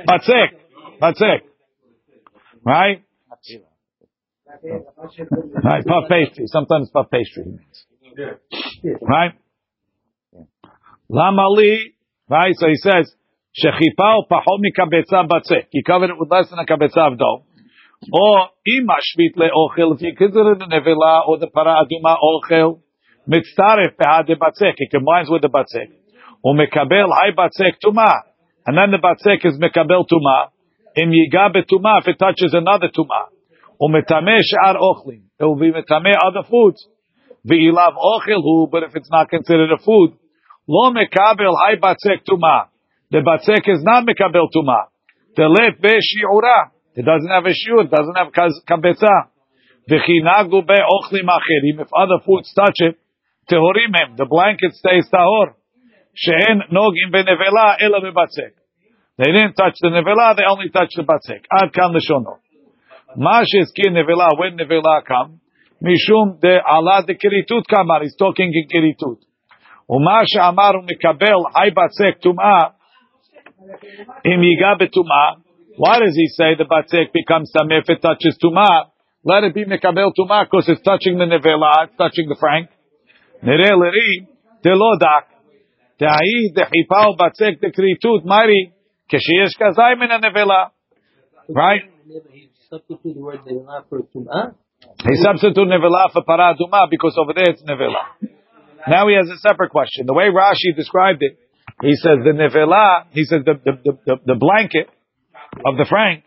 That's 0.07 0.29
it. 0.29 0.51
batzek, 1.01 1.01
batzek, 1.01 1.41
right? 2.65 3.05
Right, 5.63 5.85
puff 5.85 6.05
pastry. 6.09 6.47
Sometimes 6.47 6.91
puff 6.91 7.11
pastry 7.11 7.45
means. 7.45 7.87
Right? 9.03 9.33
Lama 11.15 11.47
li, 11.47 11.95
right? 12.29 12.55
So 12.59 12.67
he 12.67 12.75
says, 12.75 13.15
Shechipa 13.55 14.27
pachot 14.27 14.59
mikabetza 14.59 15.29
batzek. 15.31 15.71
You 15.71 15.85
covered 15.87 16.11
it 16.11 16.19
with 16.19 16.29
less 16.29 16.51
than 16.51 16.59
a 16.59 16.67
kabetza 16.67 17.13
of 17.13 17.19
dough. 17.19 17.45
Or 18.13 18.49
ima 18.67 18.95
shvit 18.99 19.39
le'ochel, 19.39 19.95
if 19.95 20.03
you 20.03 20.17
consider 20.17 20.57
the 20.59 20.67
nevela 20.67 21.29
or 21.29 21.39
the 21.39 21.47
para 21.47 21.77
aduma 21.79 22.17
ochel, 22.19 22.81
mitzaref 23.29 23.97
behad 23.97 24.27
batzek. 24.27 24.75
It 24.79 24.91
combines 24.91 25.31
with 25.31 25.43
the 25.43 25.49
batzek. 25.49 25.95
Or 26.43 26.55
mekabel 26.57 27.07
hay 27.15 27.31
batzek 27.31 27.79
tuma. 27.79 28.11
And 28.67 28.77
then 28.77 28.91
the 28.91 28.99
batzek 28.99 29.47
is 29.47 29.57
mekabel 29.57 30.07
tuma. 30.11 30.51
Im 30.97 31.11
yiga 31.11 31.55
betuma, 31.55 32.01
if 32.01 32.09
it 32.09 32.19
touches 32.19 32.55
another 32.55 32.89
tuma. 32.89 33.31
Or 33.79 33.89
metame 33.89 34.41
she'ar 34.43 34.75
ochlin. 34.75 35.23
It 35.39 35.45
will 35.45 35.55
be 35.55 35.71
metame 35.71 36.13
other 36.27 36.43
foods. 36.51 36.85
Ve'ilav 37.49 37.95
ochel 37.95 38.43
hu, 38.43 38.67
but 38.67 38.83
if 38.83 38.97
it's 38.97 39.11
not 39.13 39.31
considered 39.31 39.71
a 39.71 39.79
food, 39.79 40.19
lo 40.69 40.91
mekabel 40.91 41.55
hay 41.67 41.77
batzek 41.77 42.25
tuma. 42.29 42.69
The 43.11 43.19
batzek 43.19 43.69
is 43.69 43.83
not 43.83 44.07
mekabel 44.07 44.49
tuma. 44.55 44.89
The 45.37 45.45
let 45.45 45.81
be 45.81 45.89
shi'ura. 45.89 46.71
It 46.97 47.05
doesn't 47.05 47.31
have 47.31 47.45
a 47.45 47.55
shiur, 47.55 47.85
it 47.85 47.91
doesn't 47.91 48.15
have 48.15 48.33
kabetza. 48.33 49.31
V'chinagu 49.91 50.67
be 50.67 50.79
ochlim 50.79 51.27
acherim. 51.27 51.83
If 51.83 51.89
other 51.95 52.23
foods 52.25 52.53
touch 52.55 52.79
it, 52.79 52.99
tehorim 53.51 53.93
him. 53.93 54.17
The 54.17 54.27
blanket 54.27 54.73
stays 54.75 55.09
tahor. 55.13 55.55
she'en 56.15 56.63
nogim 56.73 57.11
benevela 57.13 57.77
ela 57.81 58.01
bebatzek. 58.01 58.55
They 59.19 59.31
didn't 59.31 59.55
touch 59.55 59.75
the 59.81 59.89
nevela, 59.89 60.37
they 60.37 60.45
only 60.49 60.71
touched 60.71 60.97
the 60.97 61.03
batzek. 61.03 61.45
Ad 61.51 61.73
kan 61.73 61.93
l'shono. 61.93 62.39
Ma 63.17 63.43
shezkir 63.43 63.91
nevela, 63.91 64.39
when 64.39 64.57
nevela 64.57 65.05
come, 65.05 65.41
mishum 65.83 66.41
de 66.41 66.59
ala 66.67 67.05
de 67.07 67.15
kiritut 67.15 67.67
kamar, 67.69 68.03
he's 68.03 68.17
talking 68.17 68.53
in 68.53 68.69
kiritut. 68.69 69.19
ומה 69.90 70.20
שאמר 70.26 70.72
הוא 70.76 70.84
מקבל 70.92 71.40
חי 71.54 71.70
בצק 71.78 72.22
טומאה, 72.22 72.62
אם 74.26 74.44
ייגע 74.44 74.74
בטומאה, 74.80 75.30
why 75.80 75.96
does 76.00 76.16
he 76.16 76.28
say 76.28 76.56
the 76.60 76.68
batzek 76.68 77.14
becomes 77.14 77.52
tameh 77.56 77.80
if 77.80 77.90
it 77.90 78.02
touches 78.02 78.38
tumah? 78.44 78.92
Let 79.24 79.46
it 79.46 79.54
be 79.54 79.64
mekabel 79.64 80.12
tumah 80.12 80.44
because 80.44 80.68
it's 80.68 80.82
touching 80.82 81.18
the 81.18 81.24
nevela, 81.24 81.88
it's 81.88 81.96
touching 81.96 82.28
the 82.28 82.36
frank. 82.38 82.68
Nere 83.42 83.72
leri 83.82 84.28
delodak. 84.64 85.32
Da'i 86.00 86.52
dechipa 86.56 87.00
u 87.08 87.16
batzek 87.16 87.64
dekritut 87.64 88.26
mari 88.26 88.74
ksheyesh 89.08 89.56
kazai 89.56 89.96
min 89.98 90.10
nevela. 90.20 90.72
Right? 91.48 91.84
He 92.34 92.50
substituted 92.70 93.16
the 93.16 93.22
word 93.22 93.40
nevela 93.48 93.88
for 93.88 94.00
tum'ah. 94.14 94.56
He 95.08 95.16
substituted 95.24 95.68
nevela 95.68 96.12
for 96.12 96.24
paraduma 96.28 96.90
because 96.92 97.16
over 97.18 97.34
there 97.34 97.52
it's 97.54 97.64
nevela. 97.64 98.04
Now 98.89 99.09
he 99.09 99.15
has 99.17 99.29
a 99.31 99.39
separate 99.39 99.71
question. 99.71 100.07
The 100.07 100.15
way 100.15 100.29
Rashi 100.29 100.77
described 100.77 101.23
it, 101.23 101.39
he 101.83 101.95
says 101.97 102.23
the 102.23 102.33
nevela, 102.33 103.07
he 103.11 103.25
says 103.25 103.41
the, 103.45 103.55
the, 103.65 103.93
the, 104.07 104.17
the, 104.25 104.35
blanket 104.35 104.89
of 105.67 105.77
the 105.77 105.87
frank, 105.89 106.25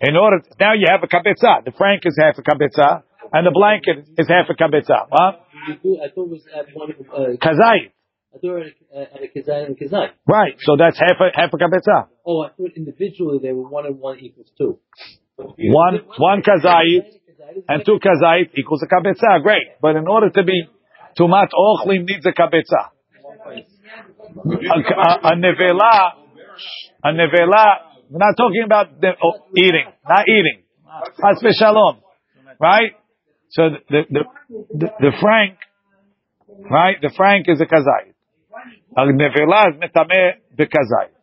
in 0.00 0.14
order, 0.14 0.42
now 0.60 0.74
you 0.74 0.86
have 0.90 1.02
a 1.02 1.08
kabetza. 1.08 1.64
The 1.64 1.72
frank 1.76 2.02
is 2.04 2.16
half 2.20 2.38
a 2.38 2.42
kabetza, 2.42 3.02
and 3.32 3.46
the 3.46 3.50
blanket 3.50 4.06
is 4.16 4.28
half 4.28 4.46
a 4.48 4.54
kabetza. 4.54 5.08
Huh? 5.10 5.32
I 5.68 6.08
thought 6.14 6.28
it 6.28 6.30
was 6.30 6.44
at 6.54 6.66
one, 6.74 6.92
uh, 6.92 7.36
Kazayit. 7.36 7.90
I 8.28 8.38
thought 8.38 8.60
it 8.60 8.74
was 8.92 9.10
at 9.12 9.22
a 9.22 9.28
kazai 9.32 9.66
and 9.66 9.76
a 9.76 9.84
kazai. 9.84 10.08
Right. 10.26 10.54
So 10.60 10.76
that's 10.76 10.98
half 10.98 11.16
a, 11.18 11.34
half 11.34 11.50
a 11.52 11.56
kabetza. 11.56 12.08
Oh, 12.26 12.42
I 12.42 12.50
thought 12.50 12.72
individually 12.76 13.40
they 13.42 13.52
were 13.52 13.68
one 13.68 13.86
and 13.86 13.98
one 13.98 14.18
equals 14.20 14.52
two. 14.56 14.78
One, 15.36 16.00
one 16.18 16.42
kazayit 16.42 17.08
and 17.68 17.84
two 17.86 17.98
kazayit 17.98 18.50
equals 18.56 18.82
a 18.82 18.86
kabetza. 18.86 19.42
Great. 19.42 19.80
But 19.80 19.96
in 19.96 20.06
order 20.06 20.30
to 20.30 20.44
be 20.44 20.68
tumat 21.16 21.48
ochlim 21.54 22.04
needs 22.04 22.26
a 22.26 22.32
kabetza. 22.32 22.90
A, 24.28 24.78
a, 24.78 25.32
a 25.32 25.36
nevela, 25.36 26.12
a 27.04 27.12
nevela, 27.12 27.64
we're 28.10 28.18
not 28.18 28.36
talking 28.36 28.62
about 28.64 29.00
the, 29.00 29.10
oh, 29.22 29.46
eating, 29.56 29.86
not 30.08 30.24
eating. 30.28 30.62
Chas 31.20 31.42
v'shalom. 31.42 31.98
Right? 32.60 32.92
So 33.50 33.70
the, 33.88 34.02
the, 34.10 34.24
the, 34.74 34.86
the 34.98 35.12
frank, 35.20 35.58
right? 36.70 36.96
The 37.00 37.12
frank 37.16 37.46
is 37.48 37.60
a 37.60 37.66
kazayit. 37.66 38.14
A 38.96 39.00
nevela 39.06 39.70
is 39.70 39.76
metameh 39.80 40.32
bekazayit. 40.56 41.14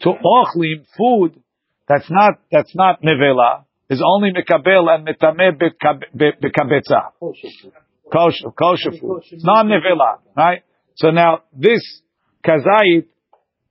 To 0.00 0.10
ochlim, 0.10 0.84
food, 0.96 1.42
that's 1.88 2.10
not, 2.10 2.34
that's 2.50 2.74
not 2.74 3.02
nevela, 3.02 3.64
is 3.90 4.02
only 4.04 4.32
mekabel 4.32 4.88
and 4.88 5.06
metameh 5.06 5.58
be- 5.58 6.32
bekabetza. 6.42 7.12
Kosher, 8.12 8.50
kosher 8.52 8.92
food. 9.00 9.22
It's 9.30 9.44
not 9.44 9.64
nevela, 9.64 10.18
right? 10.36 10.62
So 10.96 11.10
now 11.10 11.40
this 11.52 11.80
kazayit, 12.44 13.06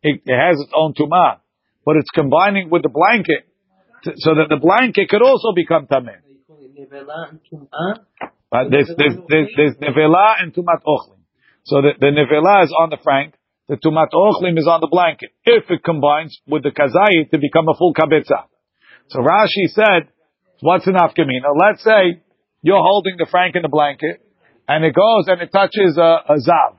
it, 0.02 0.22
it 0.26 0.38
has 0.38 0.60
its 0.60 0.72
own 0.76 0.94
tumah, 0.94 1.38
but 1.86 1.96
it's 1.98 2.10
combining 2.10 2.70
with 2.72 2.82
the 2.82 2.90
blanket 2.90 3.46
to, 4.04 4.14
so 4.16 4.34
that 4.34 4.50
the 4.50 4.58
blanket 4.58 5.10
could 5.10 5.22
also 5.22 5.54
become 5.56 5.86
tameh. 5.86 6.18
You 6.28 6.40
call 6.48 6.58
it 6.60 6.74
nevela 6.74 7.30
and 7.30 7.40
tum'ah. 7.46 8.00
Uh, 8.52 8.70
there's, 8.70 8.90
there's, 8.98 9.16
there's, 9.30 9.50
there's 9.56 9.76
nevela 9.78 10.42
and 10.42 10.54
tumat 10.54 10.82
ochlim. 10.88 11.22
So 11.64 11.82
the, 11.82 11.92
the 12.00 12.08
nevela 12.08 12.64
is 12.64 12.74
on 12.78 12.90
the 12.90 12.98
frank, 13.04 13.36
the 13.70 13.76
tumat 13.78 14.10
ochlim 14.12 14.58
is 14.58 14.68
on 14.68 14.82
the 14.82 14.90
blanket. 14.92 15.30
If 15.46 15.70
it 15.70 15.84
combines 15.84 16.40
with 16.48 16.64
the 16.64 16.72
kazayit 16.72 17.30
to 17.30 17.38
become 17.38 17.70
a 17.70 17.78
full 17.78 17.94
kabetza. 17.94 18.50
So 19.10 19.20
Rashi 19.20 19.70
said, 19.70 20.10
what's 20.62 20.88
an 20.88 20.96
afkamina? 20.96 21.54
Let's 21.56 21.84
say 21.84 22.24
you're 22.64 22.82
holding 22.82 23.18
the 23.18 23.28
frank 23.30 23.56
in 23.56 23.62
the 23.62 23.70
blanket, 23.70 24.22
and 24.68 24.86
it 24.86 24.94
goes 24.94 25.26
and 25.28 25.42
it 25.42 25.52
touches 25.52 25.98
a, 25.98 26.12
a 26.30 26.38
zav. 26.38 26.78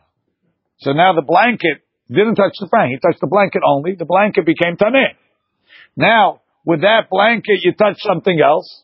So 0.79 0.93
now 0.93 1.15
the 1.15 1.23
blanket 1.23 1.85
didn't 2.09 2.35
touch 2.35 2.55
the 2.59 2.69
frank, 2.69 2.93
he 2.93 2.99
touched 2.99 3.21
the 3.21 3.27
blanket 3.27 3.63
only, 3.67 3.95
the 3.95 4.05
blanket 4.05 4.45
became 4.45 4.77
tameh. 4.77 5.17
Now, 5.97 6.41
with 6.65 6.83
that 6.83 7.09
blanket 7.11 7.61
you 7.63 7.73
touch 7.73 7.97
something 8.01 8.39
else, 8.41 8.83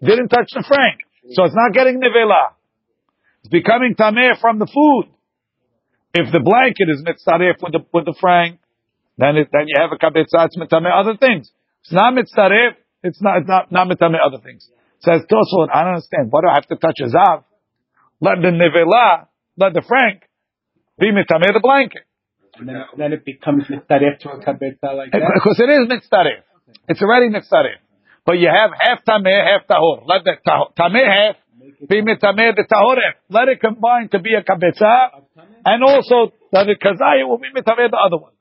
didn't 0.00 0.28
touch 0.28 0.48
the 0.54 0.64
frank. 0.66 1.00
So 1.32 1.44
it's 1.44 1.54
not 1.54 1.72
getting 1.74 2.00
nevela. 2.00 2.54
It's 3.40 3.50
becoming 3.50 3.94
tameh 3.94 4.40
from 4.40 4.58
the 4.58 4.66
food. 4.66 5.12
If 6.14 6.32
the 6.32 6.40
blanket 6.40 6.88
is 6.88 7.04
mitzaref 7.04 7.62
with 7.62 7.72
the, 7.72 7.84
with 7.92 8.04
the 8.06 8.16
frank, 8.18 8.60
then 9.18 9.36
it, 9.36 9.48
then 9.52 9.66
you 9.66 9.76
have 9.78 9.90
a 9.92 9.98
kabetza, 9.98 10.46
it's 10.46 10.56
mitameh 10.56 10.90
other 10.94 11.16
things. 11.18 11.50
It's 11.82 11.92
not 11.92 12.14
mitzaref, 12.14 12.78
it's 13.02 13.20
not, 13.20 13.38
it's 13.38 13.48
not, 13.48 13.70
not 13.70 13.88
mitameh 13.88 14.18
other 14.24 14.42
things. 14.42 14.68
Says 15.00 15.22
Tosfot, 15.30 15.68
I 15.72 15.84
don't 15.84 15.94
understand. 15.94 16.28
Why 16.30 16.40
do 16.40 16.48
I 16.48 16.54
have 16.54 16.66
to 16.66 16.76
touch 16.76 16.98
a 17.02 17.08
zav? 17.08 17.44
Let 18.20 18.42
the 18.42 18.50
nevela, 18.50 19.26
let 19.56 19.74
the 19.74 19.82
frank, 19.86 20.22
be 20.98 21.12
mitameh 21.12 21.52
the 21.52 21.60
blanket. 21.62 22.02
And 22.58 22.68
then, 22.68 22.82
then 22.96 23.12
it 23.12 23.24
becomes 23.24 23.64
mitzaref 23.70 24.18
to 24.20 24.30
a 24.30 24.38
kabetza 24.42 24.90
like 24.96 25.12
that. 25.12 25.30
Because 25.34 25.60
it 25.60 25.70
is 25.70 25.86
mitzaref. 25.86 26.42
It's 26.88 27.00
already 27.00 27.30
mitzaref. 27.30 27.78
But 28.26 28.38
you 28.38 28.48
have 28.48 28.70
half 28.78 29.04
tameh, 29.04 29.38
half 29.46 29.66
tahor. 29.68 30.02
Let 30.06 30.24
the 30.24 30.34
taho- 30.46 30.74
tameh 30.74 31.06
half 31.06 31.36
be 31.88 32.02
mitameh 32.02 32.56
the 32.56 32.66
tahor 32.66 32.96
half. 32.98 33.14
Let 33.30 33.48
it 33.48 33.60
combine 33.60 34.08
to 34.10 34.18
be 34.18 34.34
a 34.34 34.42
kabetza, 34.42 35.22
and 35.64 35.84
also 35.84 36.32
that 36.52 36.66
the 36.66 36.74
kazaya 36.74 37.28
will 37.28 37.38
be 37.38 37.48
mitameh 37.54 37.90
the 37.90 37.96
other 37.96 38.18
one. 38.18 38.32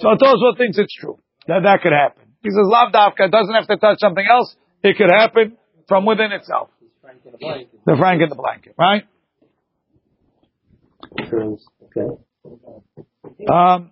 So 0.00 0.08
Tosfot 0.14 0.58
thinks 0.58 0.76
it's 0.76 0.94
true 0.94 1.18
that 1.46 1.62
that 1.62 1.80
could 1.82 1.92
happen. 1.92 2.24
He 2.42 2.50
says 2.50 2.66
lav 2.66 2.92
dafka 2.92 3.26
it 3.26 3.32
doesn't 3.32 3.54
have 3.54 3.66
to 3.66 3.76
touch 3.76 3.98
something 4.00 4.26
else. 4.28 4.54
It 4.82 4.96
could 4.96 5.10
happen 5.10 5.56
from 5.88 6.04
within 6.04 6.32
itself. 6.32 6.68
The 7.27 7.95
frank 7.99 8.21
in 8.21 8.29
the 8.29 8.35
blanket, 8.35 8.75
right? 8.79 9.03
Okay. 11.83 12.07
Um, 13.49 13.91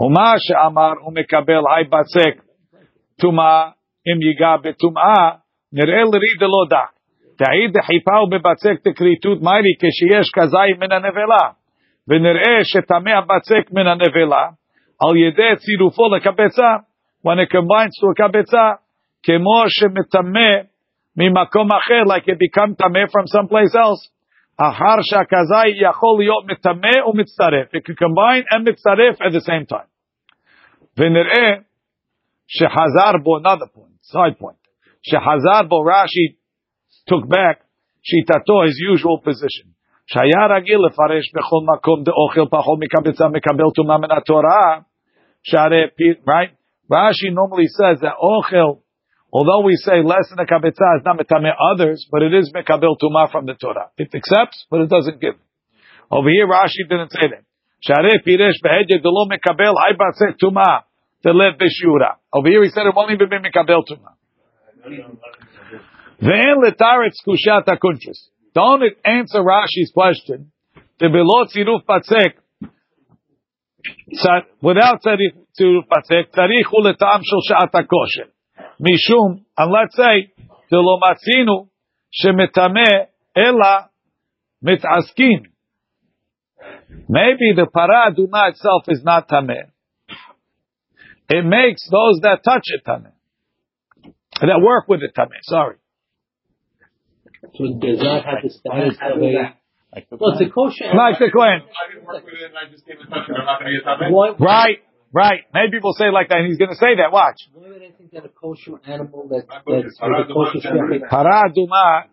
ומה 0.00 0.34
שאמר 0.38 0.92
הוא 1.00 1.12
מקבל 1.14 1.62
היי 1.74 1.84
בצק 1.84 2.42
טומאה 3.20 3.70
אם 4.08 4.22
ייגע 4.22 4.56
בטומאה 4.56 5.30
נראה 5.72 6.02
לרי 6.04 6.34
דלא 6.40 6.64
דק. 6.70 6.92
תעיד 7.38 7.72
דחיפה 7.72 8.16
ובבצק 8.22 8.88
תקריתות 8.88 9.38
מיירי 9.42 9.74
כשיש 9.78 10.30
כזי 10.34 10.72
מן 10.78 10.92
הנבלה 10.92 11.46
ונראה 12.08 12.64
שטמא 12.64 13.10
הבצק 13.10 13.72
מן 13.72 13.86
הנבלה 13.86 14.48
על 15.00 15.16
ידי 15.16 15.56
צירופו 15.56 16.08
לקבצה 16.16 16.70
when 17.26 17.38
it 17.42 17.50
combines 17.52 17.94
to 18.00 18.06
a 18.10 18.14
קבצה 18.16 18.83
כמו 19.24 19.64
שמטמא 19.68 20.50
ממקום 21.16 21.68
אחר 21.72 22.02
like 22.12 22.24
it 22.24 22.38
become 22.46 22.74
טמא 22.78 23.04
from 23.12 23.26
someplace 23.36 23.74
else 23.76 24.20
אחר 24.68 24.96
שהכזי 25.08 25.68
יכול 25.88 26.14
להיות 26.18 26.44
מטמא 26.50 26.96
ומצטרף. 27.08 27.66
It 27.76 27.82
can 27.86 27.96
combine 28.04 28.44
and 28.52 28.62
מצטרף 28.68 29.22
at 29.22 29.32
the 29.36 29.42
same 29.50 29.66
time. 29.72 29.90
ונראה 30.98 31.48
שחזר 32.48 33.12
בו, 33.22 33.38
another 33.38 33.68
point, 33.76 33.96
side 34.12 34.36
point, 34.42 34.62
שחזר 35.02 35.68
בו 35.68 35.80
רש"י 35.80 36.26
took 37.10 37.24
back 37.34 37.56
שיטתו, 38.02 38.64
his 38.64 38.76
usual 38.92 39.18
position. 39.28 39.68
שהיה 40.06 40.56
רגיל 40.56 40.78
לפרש 40.86 41.24
בכל 41.34 41.62
מקום 41.74 42.02
דאוכל 42.04 42.46
פחות 42.50 42.78
מקבצה 42.80 43.28
מקבל 43.28 43.70
טומאה 43.74 43.98
מן 43.98 44.10
התורה, 44.16 44.80
שהרי, 45.42 45.84
right? 46.28 46.52
Rashi 46.92 47.30
normally 47.30 47.68
says 47.78 48.00
that 48.00 48.16
ochel, 48.18 48.70
although 49.35 49.61
we 49.67 49.75
say 49.75 49.99
less 50.01 50.31
than 50.31 50.39
a 50.39 50.47
kabetza 50.47 50.87
is 50.97 51.03
not 51.03 51.19
metame 51.19 51.51
others, 51.71 52.07
but 52.09 52.21
it 52.23 52.33
is 52.33 52.53
mekabel 52.55 52.95
tuma 53.01 53.29
from 53.29 53.45
the 53.45 53.55
Torah. 53.55 53.89
It 53.97 54.15
accepts, 54.15 54.65
but 54.71 54.79
it 54.81 54.89
doesn't 54.89 55.19
give. 55.19 55.35
Over 56.09 56.29
here, 56.29 56.47
Rashi 56.47 56.87
didn't 56.87 57.11
say 57.11 57.27
that. 57.33 57.43
Share 57.81 58.19
piresh 58.25 58.59
behedje 58.63 59.01
delo 59.03 59.25
mekabel 59.27 59.75
hay 59.83 59.95
batzeh 59.99 60.35
tuma. 60.41 60.83
Over 61.27 62.49
here, 62.49 62.63
he 62.63 62.69
said 62.69 62.85
it 62.85 62.95
won't 62.95 63.11
even 63.11 63.29
be 63.29 63.37
mekabel 63.37 63.83
tuma. 63.89 64.13
Ve'en 66.21 66.57
letaretz 66.63 67.19
kushat 67.27 67.65
hakuntrus. 67.65 68.29
Don't 68.53 68.83
answer 69.03 69.41
Rashi's 69.41 69.91
question. 69.93 70.51
The 70.99 71.09
below 71.09 71.45
tziruf 71.45 71.83
batzek 71.85 72.35
צר- 74.23 74.45
without 74.61 75.01
tziruf 75.03 75.87
batzek, 75.91 76.31
tzarich 76.31 76.67
hu 76.69 76.77
letam 76.83 77.21
shel 77.23 77.41
sha'at 77.49 77.71
hakosher. 77.73 78.29
Mishum, 78.79 79.45
and 79.57 79.71
let's 79.71 79.95
say, 79.95 80.33
Delo 80.69 80.99
shemitame 82.23 83.07
ella 83.35 83.45
Ela, 83.47 83.89
Mitaskin. 84.63 85.47
Maybe 87.07 87.53
the 87.55 87.67
para 87.71 88.11
aduma 88.11 88.49
itself 88.49 88.83
is 88.87 89.01
not 89.03 89.27
tameh. 89.29 89.71
It 91.29 91.43
makes 91.43 91.87
those 91.89 92.19
that 92.21 92.43
touch 92.43 92.63
it 92.65 92.83
tameh, 92.85 93.11
that 94.41 94.61
work 94.61 94.87
with 94.87 95.01
it 95.01 95.13
tameh. 95.15 95.41
Sorry. 95.43 95.75
So 97.53 97.63
does 97.79 97.99
that 97.99 98.25
have 98.25 98.43
the 98.43 98.49
status 98.49 98.97
of 99.01 99.21
a? 99.21 99.55
Like 99.93 100.09
the 100.09 100.17
question? 100.17 100.41
Mike 100.41 100.53
kosher. 100.53 100.91
Like 100.93 101.19
the 101.19 101.31
Kohen. 101.31 101.61
I 101.63 101.93
didn't 101.93 102.05
work 102.05 102.25
with 102.25 102.33
it 102.33 102.51
and 102.51 102.57
I 102.57 102.69
just 102.69 102.85
came 102.85 102.97
in 102.99 103.07
touch. 103.07 103.29
I'm 103.29 103.45
not 103.45 103.59
going 103.59 103.71
to 103.71 103.79
get 103.79 103.85
tameh. 103.87 104.39
Right. 104.39 104.79
Right. 105.15 105.47
Many 105.53 105.71
people 105.71 105.93
say 105.93 106.11
like 106.11 106.27
that, 106.27 106.39
and 106.39 106.47
he's 106.47 106.57
going 106.57 106.71
to 106.71 106.75
say 106.75 106.99
that. 106.99 107.09
Watch. 107.09 107.39
Why 107.53 107.69
would 107.69 107.81
I 107.81 107.91
think 107.95 108.11
that 108.11 108.25
a 108.25 108.27
kosher 108.27 108.75
animal 108.83 109.29
that's 109.31 109.47
for 109.47 109.79
the 109.79 109.87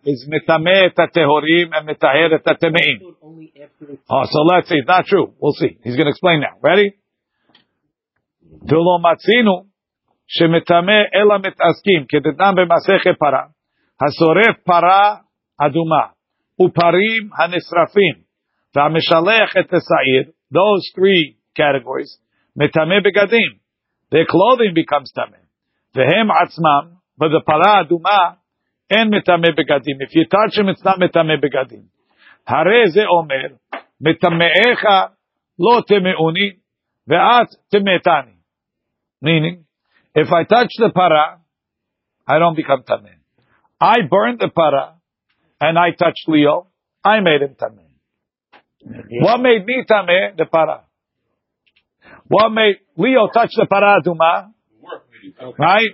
is 0.05 0.25
metameh 0.31 0.95
tatehorim 0.95 1.75
and 1.75 1.83
metaher 1.83 2.31
tatemeim. 2.39 3.03
Oh, 4.09 4.23
so 4.23 4.39
let's 4.43 4.69
see. 4.69 4.75
It's 4.77 4.87
not 4.87 5.05
true. 5.05 5.33
We'll 5.37 5.51
see. 5.51 5.77
He's 5.83 5.97
going 5.97 6.05
to 6.05 6.11
explain 6.11 6.39
now. 6.39 6.55
Ready? 6.61 6.93
Delo 8.65 8.99
matzinu 9.03 9.67
shemetameh 10.39 11.11
ela 11.13 11.39
metaskim 11.39 12.07
kedetnam 12.07 12.55
bemaseche 12.55 13.17
para 13.19 13.51
hasoref 13.99 14.63
para 14.65 15.23
aduma 15.59 16.13
uparim 16.57 17.31
hanesrafim 17.37 18.23
v'amishalech 18.73 19.57
et 19.57 19.67
those 20.49 20.89
three 20.95 21.37
categories 21.53 22.22
מטמא 22.56 23.00
בגדים, 23.04 23.50
their 24.14 24.26
clothing 24.32 24.72
becomes 24.80 25.12
טמא, 25.14 25.38
והם 25.94 26.30
עצמם, 26.30 26.84
but 27.20 27.28
the 27.28 27.44
פרה 27.46 27.80
אדומה, 27.80 28.20
אין 28.90 29.08
מטמא 29.14 29.48
בגדים. 29.58 29.96
If 30.02 30.12
you 30.16 30.24
touch 30.24 30.58
him, 30.58 30.68
it's 30.68 30.84
not 30.84 30.98
מטמא 30.98 31.36
בגדים. 31.42 31.82
הרי 32.46 32.90
זה 32.90 33.04
אומר, 33.06 33.46
מטמאיך 34.00 34.84
לא 35.58 35.80
טמאוני, 35.88 36.50
ואת 37.08 37.48
טמאתני. 37.70 38.38
Meaning, 39.24 39.64
if 40.14 40.28
I 40.32 40.44
touch 40.44 40.72
the 40.78 40.90
para, 40.94 41.40
I 42.26 42.38
don't 42.38 42.54
become 42.54 42.82
tameh. 42.84 43.18
I 43.80 43.96
burned 44.08 44.38
the 44.38 44.48
para, 44.48 44.94
and 45.60 45.78
I 45.78 45.90
touched 45.90 46.28
Leo, 46.28 46.68
I 47.04 47.20
made 47.20 47.42
him 47.42 47.56
tameh. 47.60 47.88
What 49.22 49.40
made 49.40 49.64
me 49.66 49.84
tameh? 49.90 50.36
The 50.36 50.46
para. 50.46 50.84
What 52.33 52.49
made 52.49 52.77
Leo 52.97 53.27
touch 53.31 53.51
the 53.55 53.67
para 53.69 54.01
duma? 54.03 54.51
Right? 55.59 55.93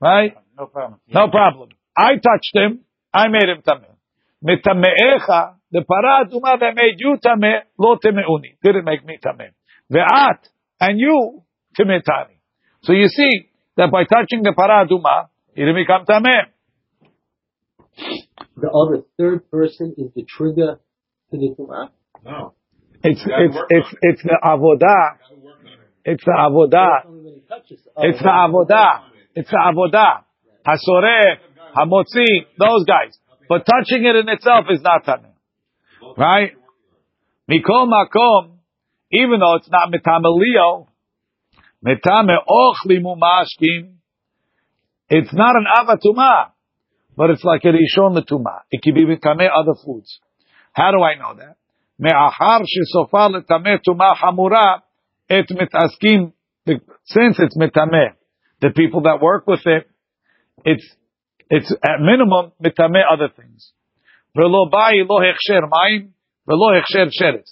Right? 0.00 0.34
No 0.58 0.66
problem. 0.66 1.00
No 1.06 1.28
problem. 1.28 1.68
I 1.96 2.14
touched 2.14 2.54
him, 2.54 2.80
I 3.12 3.28
made 3.28 3.48
him 3.48 3.62
tameh. 3.62 3.94
Mitame'echa, 4.42 5.54
the 5.70 5.82
para 5.82 6.28
duma 6.28 6.58
that 6.58 6.74
made 6.74 6.96
you 6.98 7.18
tameh, 7.24 7.60
lo 7.78 7.96
temeuni. 8.04 8.58
Didn't 8.64 8.84
make 8.84 9.06
me 9.06 9.18
tameh. 9.24 9.50
Ve'at, 9.92 10.40
and 10.80 10.98
you, 10.98 11.44
temetani. 11.78 12.36
So 12.82 12.92
you 12.92 13.06
see 13.06 13.48
that 13.76 13.92
by 13.92 14.04
touching 14.04 14.42
the 14.42 14.54
para 14.56 14.88
duma, 14.88 15.30
you 15.54 15.66
didn't 15.66 15.80
become 15.80 16.04
tameh. 16.04 16.50
the 18.56 18.70
other 18.70 19.04
third 19.16 19.48
person 19.52 19.94
is 19.96 20.10
the 20.16 20.24
trigger 20.24 20.80
to 21.30 21.36
the 21.36 21.54
tumah. 21.56 21.90
No. 22.24 22.54
It's, 23.04 23.22
gotta 23.22 23.44
it's, 23.44 23.56
it's, 23.68 23.94
it's 24.00 24.22
the 24.22 24.38
avodah. 24.42 25.20
I 25.20 25.34
work 25.44 25.60
on 25.60 25.72
it. 25.72 25.78
It's 26.04 26.24
the 26.24 26.32
avodah. 26.32 27.06
It's 27.96 28.18
the 28.20 28.28
avodah. 28.28 29.00
It's 29.34 29.50
the 29.50 29.56
avodah. 29.56 30.24
Hasoreh, 30.66 31.38
hamotzi, 31.76 32.46
those 32.58 32.84
guys. 32.84 33.18
But 33.48 33.66
touching 33.66 34.04
it 34.04 34.16
in 34.16 34.28
itself 34.28 34.66
is 34.70 34.80
not 34.82 35.04
tameh. 35.04 35.32
Right? 36.16 36.52
Mikol 37.50 37.88
makom, 37.88 38.58
even 39.10 39.40
though 39.40 39.56
it's 39.56 39.68
not 39.70 39.90
metame 39.90 40.24
leo, 40.24 40.88
metame 41.84 42.36
ochli 42.48 43.00
mumashkim, 43.00 43.94
it's 45.08 45.32
not 45.32 45.54
an 45.56 45.66
avatuma, 45.78 46.50
but 47.16 47.30
it's 47.30 47.44
like 47.44 47.62
a 47.64 47.68
rishon 47.68 48.16
letuma. 48.16 48.60
It 48.70 48.82
can 48.82 48.94
be 48.94 49.04
metame 49.04 49.48
other 49.54 49.74
foods. 49.84 50.20
How 50.72 50.90
do 50.90 51.02
I 51.02 51.16
know 51.16 51.34
that? 51.38 51.56
Me'achar 51.98 52.62
shesofa 52.62 53.30
letame 53.30 53.78
tuma 53.86 54.16
hamura, 54.16 54.80
et 55.28 55.46
mitaskim, 55.50 56.32
since 57.04 57.38
it's 57.38 57.56
metame, 57.56 58.14
the 58.60 58.70
people 58.70 59.02
that 59.02 59.20
work 59.20 59.46
with 59.46 59.60
it, 59.66 59.88
it's, 60.64 60.86
it's 61.50 61.70
at 61.82 62.00
minimum 62.00 62.52
metame 62.62 63.02
other 63.10 63.28
things. 63.34 63.72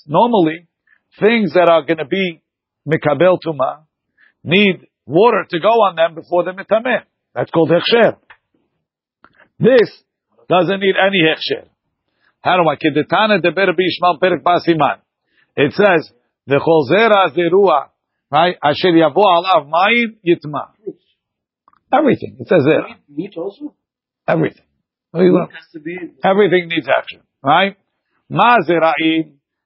Normally, 0.07 0.67
things 1.21 1.53
that 1.55 1.69
are 1.69 1.83
going 1.83 1.99
to 1.99 2.07
be 2.07 2.43
mikabel 2.89 3.39
tuma 3.45 3.85
need 4.43 4.87
water 5.07 5.45
to 5.49 5.61
go 5.61 5.69
on 5.69 5.97
them 5.97 6.15
before 6.15 6.45
they're 6.45 6.55
mitameh. 6.55 7.03
That's 7.35 7.51
called 7.51 7.71
hechsher. 7.71 8.17
This 9.59 10.03
doesn't 10.49 10.81
need 10.81 10.97
any 10.97 11.23
hechsher. 11.23 11.69
How 12.41 12.57
do 12.57 12.69
I? 12.69 12.75
It 15.55 15.73
says, 15.73 16.13
v'chol 16.50 16.82
zera 16.92 17.30
zerua, 17.36 17.90
right? 18.32 18.58
Asher 18.64 18.92
yavo 18.92 19.24
alav 19.24 19.68
mayim 19.68 20.18
yitma. 20.26 20.72
Everything. 21.94 22.38
It 22.40 22.48
says 22.48 22.64
there. 22.66 22.84
Meat 23.10 23.34
also? 23.38 23.74
Everything. 24.28 24.66
What 25.12 25.22
do 25.22 25.26
you 25.26 25.34
want? 25.34 25.52
has 25.54 25.68
to 25.74 25.80
be. 25.80 25.98
Everything 26.24 26.68
needs 26.68 26.88
action, 26.88 27.22
right? 27.44 27.78
מה 28.30 28.56
זרעים 28.66 29.24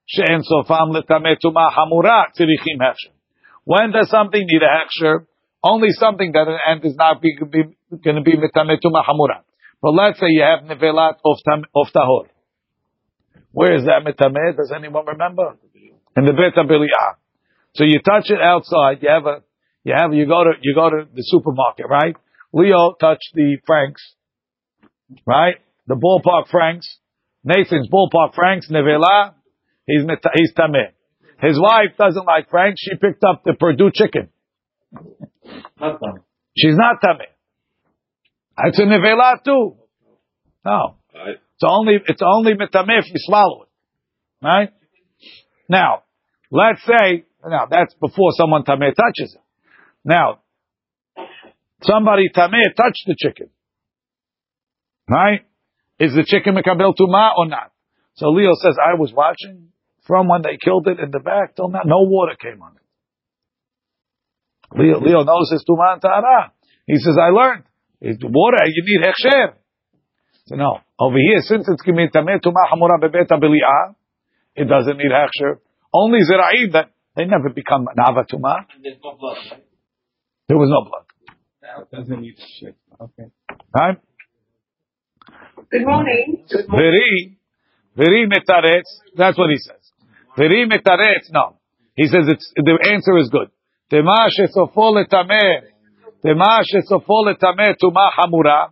שאין 0.07 0.41
סופם 0.41 0.95
לטמא 0.97 1.35
טומאה 1.41 1.71
חמורה 1.71 2.23
צריכים 2.31 2.81
הכשר. 2.81 3.11
When 3.65 3.91
does 3.91 4.09
something 4.09 4.45
need 4.45 4.63
a 4.63 4.71
hechsher? 4.77 5.25
Only 5.63 5.89
something 5.91 6.31
that 6.31 6.47
an 6.47 6.59
end 6.67 6.85
is 6.85 6.95
not 6.95 7.21
be, 7.21 7.37
be, 7.53 7.63
going 8.03 8.15
to 8.15 8.23
be 8.23 8.33
mitameh 8.33 8.79
tuma 8.83 9.03
hamura. 9.05 9.41
But 9.81 9.91
let's 9.91 10.19
say 10.19 10.27
you 10.29 10.41
have 10.41 10.65
nevelat 10.65 11.15
of, 11.23 11.37
tam, 11.47 11.63
of 11.75 11.87
tahor. 11.93 12.25
Where 13.51 13.75
is 13.75 13.83
that 13.85 14.01
mitameh? 14.05 14.57
Does 14.57 14.71
anyone 14.75 15.05
remember? 15.05 15.57
In 16.16 16.24
the 16.24 16.32
bet 16.32 16.56
abiliyah. 16.56 17.16
So 17.74 17.84
you 17.84 18.00
touch 18.00 18.30
it 18.30 18.40
outside. 18.40 19.02
You 19.02 19.10
have 19.10 19.26
a, 19.26 19.42
you 19.84 19.94
have, 19.96 20.14
you 20.14 20.26
go 20.26 20.44
to, 20.44 20.52
you 20.62 20.74
go 20.74 20.88
to 20.88 21.04
the 21.14 21.22
supermarket, 21.22 21.86
right? 21.88 22.16
Leo 22.52 22.94
touched 22.98 23.30
the 23.34 23.58
Franks, 23.66 24.02
right? 25.26 25.56
The 25.86 25.94
ballpark 25.94 26.48
Franks. 26.50 26.98
Nathan's 27.44 27.88
ballpark 27.88 28.34
Franks, 28.34 28.68
nevela. 28.70 29.34
He's, 29.86 30.02
he's 30.34 30.52
tameh. 30.54 30.92
His 31.40 31.60
wife 31.60 31.96
doesn't 31.98 32.24
like 32.24 32.48
Franks. 32.50 32.80
She 32.82 32.96
picked 32.96 33.22
up 33.22 33.42
the 33.44 33.52
Perdue 33.52 33.90
chicken. 33.94 34.30
Not. 35.78 36.00
She's 36.56 36.76
not 36.76 37.02
tameh. 37.02 37.30
It's 38.64 38.78
a 38.78 38.82
nevela 38.82 39.44
too. 39.44 39.76
No. 40.64 40.96
Right. 41.14 41.36
It's 41.36 41.64
only, 41.64 41.98
it's 42.06 42.22
only 42.24 42.54
mitameh 42.54 42.98
if 42.98 43.06
you 43.06 43.16
swallow 43.18 43.64
it. 43.64 43.68
Right? 44.44 44.70
Now, 45.68 46.02
let's 46.50 46.82
say, 46.84 47.24
now 47.46 47.66
that's 47.70 47.94
before 47.94 48.32
someone 48.32 48.64
tameh 48.64 48.94
touches 48.94 49.34
it. 49.34 49.40
Now, 50.04 50.40
somebody 51.82 52.28
tameh 52.34 52.74
touched 52.76 53.04
the 53.06 53.16
chicken. 53.18 53.50
Right? 55.08 55.46
Is 55.98 56.14
the 56.14 56.24
chicken 56.24 56.54
mekabel 56.54 56.94
tuma 56.98 57.30
or 57.36 57.46
not? 57.46 57.72
So 58.14 58.30
Leo 58.30 58.52
says, 58.60 58.76
I 58.82 58.98
was 58.98 59.12
watching 59.12 59.68
from 60.06 60.28
when 60.28 60.42
they 60.42 60.58
killed 60.62 60.86
it 60.88 61.00
in 61.00 61.10
the 61.10 61.20
back 61.20 61.56
till 61.56 61.68
now, 61.68 61.82
no 61.84 62.02
water 62.02 62.36
came 62.40 62.62
on 62.62 62.72
it. 62.76 62.82
Leo, 64.78 65.00
Leo 65.00 65.24
knows 65.24 65.50
his 65.50 65.64
tuma 65.68 65.94
and 65.94 66.02
ta'ara. 66.02 66.52
He 66.86 66.96
says, 66.96 67.16
I 67.20 67.30
learned. 67.30 67.64
It's 68.00 68.22
water, 68.22 68.64
you 68.66 68.82
need 68.84 69.06
hechsher. 69.06 69.54
So 70.46 70.54
no, 70.54 70.78
over 70.98 71.16
here, 71.16 71.40
since 71.40 71.68
it's 71.68 71.82
tameh 71.82 72.40
tuma 72.40 72.66
hamura 72.70 72.98
bebet 73.02 73.28
abili'ah, 73.30 73.94
it 74.54 74.68
doesn't 74.68 74.96
need 74.96 75.10
hechsher. 75.10 75.58
Only 75.95 76.19
zira'id 76.19 76.73
that 76.73 76.91
they 77.15 77.25
never 77.25 77.49
become 77.49 77.87
an 77.87 77.97
avatuma. 77.97 78.65
And 78.73 78.83
there's 78.83 78.97
no 79.03 79.17
blood, 79.19 79.37
right? 79.51 79.63
There 80.47 80.57
was 80.57 80.69
no 80.69 80.87
blood. 80.87 81.05
Doesn't 81.91 82.21
need 82.21 82.35
shit. 82.59 82.75
Okay. 82.99 83.31
Right? 83.73 83.97
Good 85.71 85.85
morning. 85.85 86.45
Veri, 86.49 87.37
veri 87.95 88.27
metaretz. 88.27 88.89
That's 89.15 89.37
what 89.37 89.49
he 89.49 89.57
says. 89.57 89.91
Veri 90.37 90.67
metaretz. 90.67 91.31
No, 91.31 91.57
he 91.95 92.07
says 92.07 92.27
it's 92.27 92.51
the 92.55 92.77
answer 92.91 93.17
is 93.17 93.29
good. 93.29 93.49
Tema 93.89 94.27
shesofo 94.35 94.95
letameh, 94.95 95.61
tema 96.21 96.59
shesofo 96.67 97.25
letameh 97.27 97.75
tuma 97.81 98.09
hamura. 98.17 98.71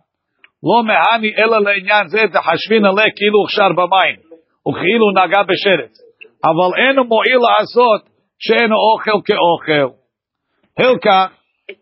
לא 0.62 0.84
מהני 0.84 1.32
אלא 1.38 1.58
לעניין 1.62 2.08
זה 2.08 2.18
תחשבין 2.32 2.84
עליה 2.84 3.10
כאילו 3.16 3.38
הוכשר 3.40 3.68
במים 3.72 4.16
וכאילו 4.68 5.06
נגע 5.16 5.42
בשרץ. 5.42 6.03
אבל 6.44 6.70
אין 6.80 6.96
מועיל 7.08 7.40
לעשות 7.46 8.02
שאין 8.38 8.72
אוכל 8.72 9.18
כאוכל. 9.26 9.88
הלקח 10.78 11.26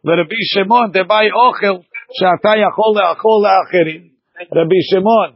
לרבי 0.05 0.42
שמעון 0.55 0.90
דבאי 0.92 1.30
אוכל 1.30 1.76
שאתה 2.12 2.53
יכול 2.64 2.90
לאכול 2.99 3.38
לאחרים. 3.44 4.18
Rabbi 4.40 4.80
Shimon, 4.88 5.30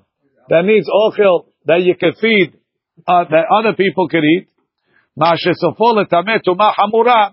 that 0.50 0.62
needs 0.64 0.88
ochel 1.04 1.46
that 1.66 1.80
you 1.82 1.94
can 1.96 2.14
feed, 2.22 2.50
uh, 3.08 3.24
that 3.32 3.44
other 3.58 3.74
people 3.74 4.06
can 4.08 4.24
eat. 4.24 4.48
מה 5.16 5.30
שסופו 5.36 6.00
לטמא 6.00 6.38
טומאה 6.44 6.72
חמורה, 6.72 7.28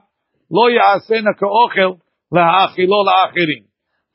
לא 0.51 0.69
יעשינה 0.69 1.29
כאוכל 1.37 1.91
להאכילו 2.31 3.03
לאחרים. 3.05 3.63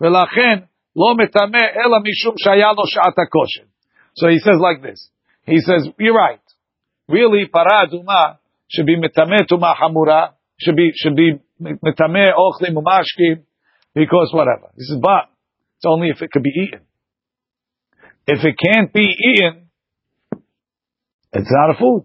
ולכן 0.01 0.57
לא 0.97 1.25
מטמא 1.25 1.65
אלא 1.77 1.97
משום 2.07 2.35
שהיה 2.39 2.73
לו 2.73 2.87
שעת 2.87 3.19
הכושר. 3.19 3.67
So 4.19 4.29
he 4.29 4.39
says 4.39 4.59
like 4.61 4.83
this. 4.83 5.11
He 5.47 5.59
says, 5.61 5.89
you're 5.99 6.15
right. 6.15 6.45
Really, 7.10 7.48
para 7.48 7.88
aduma 7.88 8.38
should 8.68 8.86
be 8.86 8.96
mitameh 8.96 9.48
tuma 9.50 9.74
hamura, 9.76 10.34
should 10.60 10.76
be, 10.76 10.92
should 10.94 11.16
be 11.16 11.40
mitameh 11.60 12.28
ochlim 12.38 12.76
umashkim, 12.76 13.42
because 13.96 14.30
whatever. 14.32 14.70
He 14.78 14.84
says, 14.84 15.00
but 15.02 15.26
it's 15.78 15.86
only 15.88 16.10
if 16.10 16.22
it 16.22 16.30
could 16.32 16.44
be 16.44 16.52
eaten. 16.52 16.82
If 18.28 18.46
it 18.46 18.56
can't 18.64 18.94
be 18.94 19.02
eaten, 19.02 19.70
it's 21.34 21.50
not 21.50 21.72
a 21.72 21.80
food. 21.80 22.04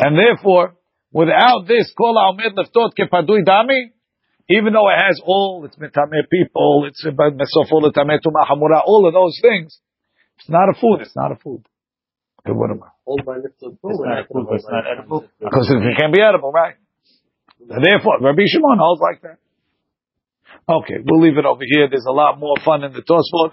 And 0.00 0.18
therefore, 0.18 0.74
without 1.12 1.66
this, 1.68 1.92
kol 1.96 2.14
ha'omed 2.14 2.56
leftot 2.58 2.90
kepadui 2.98 3.44
dami, 3.46 3.92
even 4.50 4.72
though 4.72 4.88
it 4.88 4.98
has 4.98 5.20
all 5.24 5.64
its 5.64 5.76
mitameh 5.76 6.28
people, 6.28 6.88
it's 6.88 7.04
mesofol 7.06 7.92
hamura, 7.92 8.82
all 8.84 9.06
of 9.06 9.14
those 9.14 9.38
things, 9.40 9.78
it's 10.38 10.48
not 10.48 10.68
a 10.68 10.74
food. 10.80 11.02
It's 11.02 11.14
not 11.14 11.30
a 11.30 11.36
food. 11.36 11.64
Okay, 12.44 12.54
what 12.54 12.70
am 12.70 12.82
I? 12.82 12.88
Hold 13.04 13.24
by 13.24 13.38
Mr. 13.38 13.72
It's 13.72 13.82
not 13.82 14.28
food, 14.28 14.46
it's 14.52 14.66
not 14.68 14.84
edible. 14.86 15.28
Because 15.40 15.70
it 15.70 15.98
can't 15.98 16.14
be 16.14 16.20
edible, 16.20 16.52
right? 16.52 16.76
Therefore, 17.58 18.20
Rabbi 18.20 18.46
Shimon 18.46 18.78
holds 18.78 19.00
like 19.00 19.22
that. 19.22 19.38
Okay, 20.68 21.02
we'll 21.04 21.20
leave 21.20 21.38
it 21.38 21.44
over 21.44 21.62
here. 21.64 21.88
There's 21.88 22.06
a 22.06 22.12
lot 22.12 22.38
more 22.38 22.54
fun 22.64 22.84
in 22.84 22.92
the 22.92 23.02
Tosfot. 23.02 23.52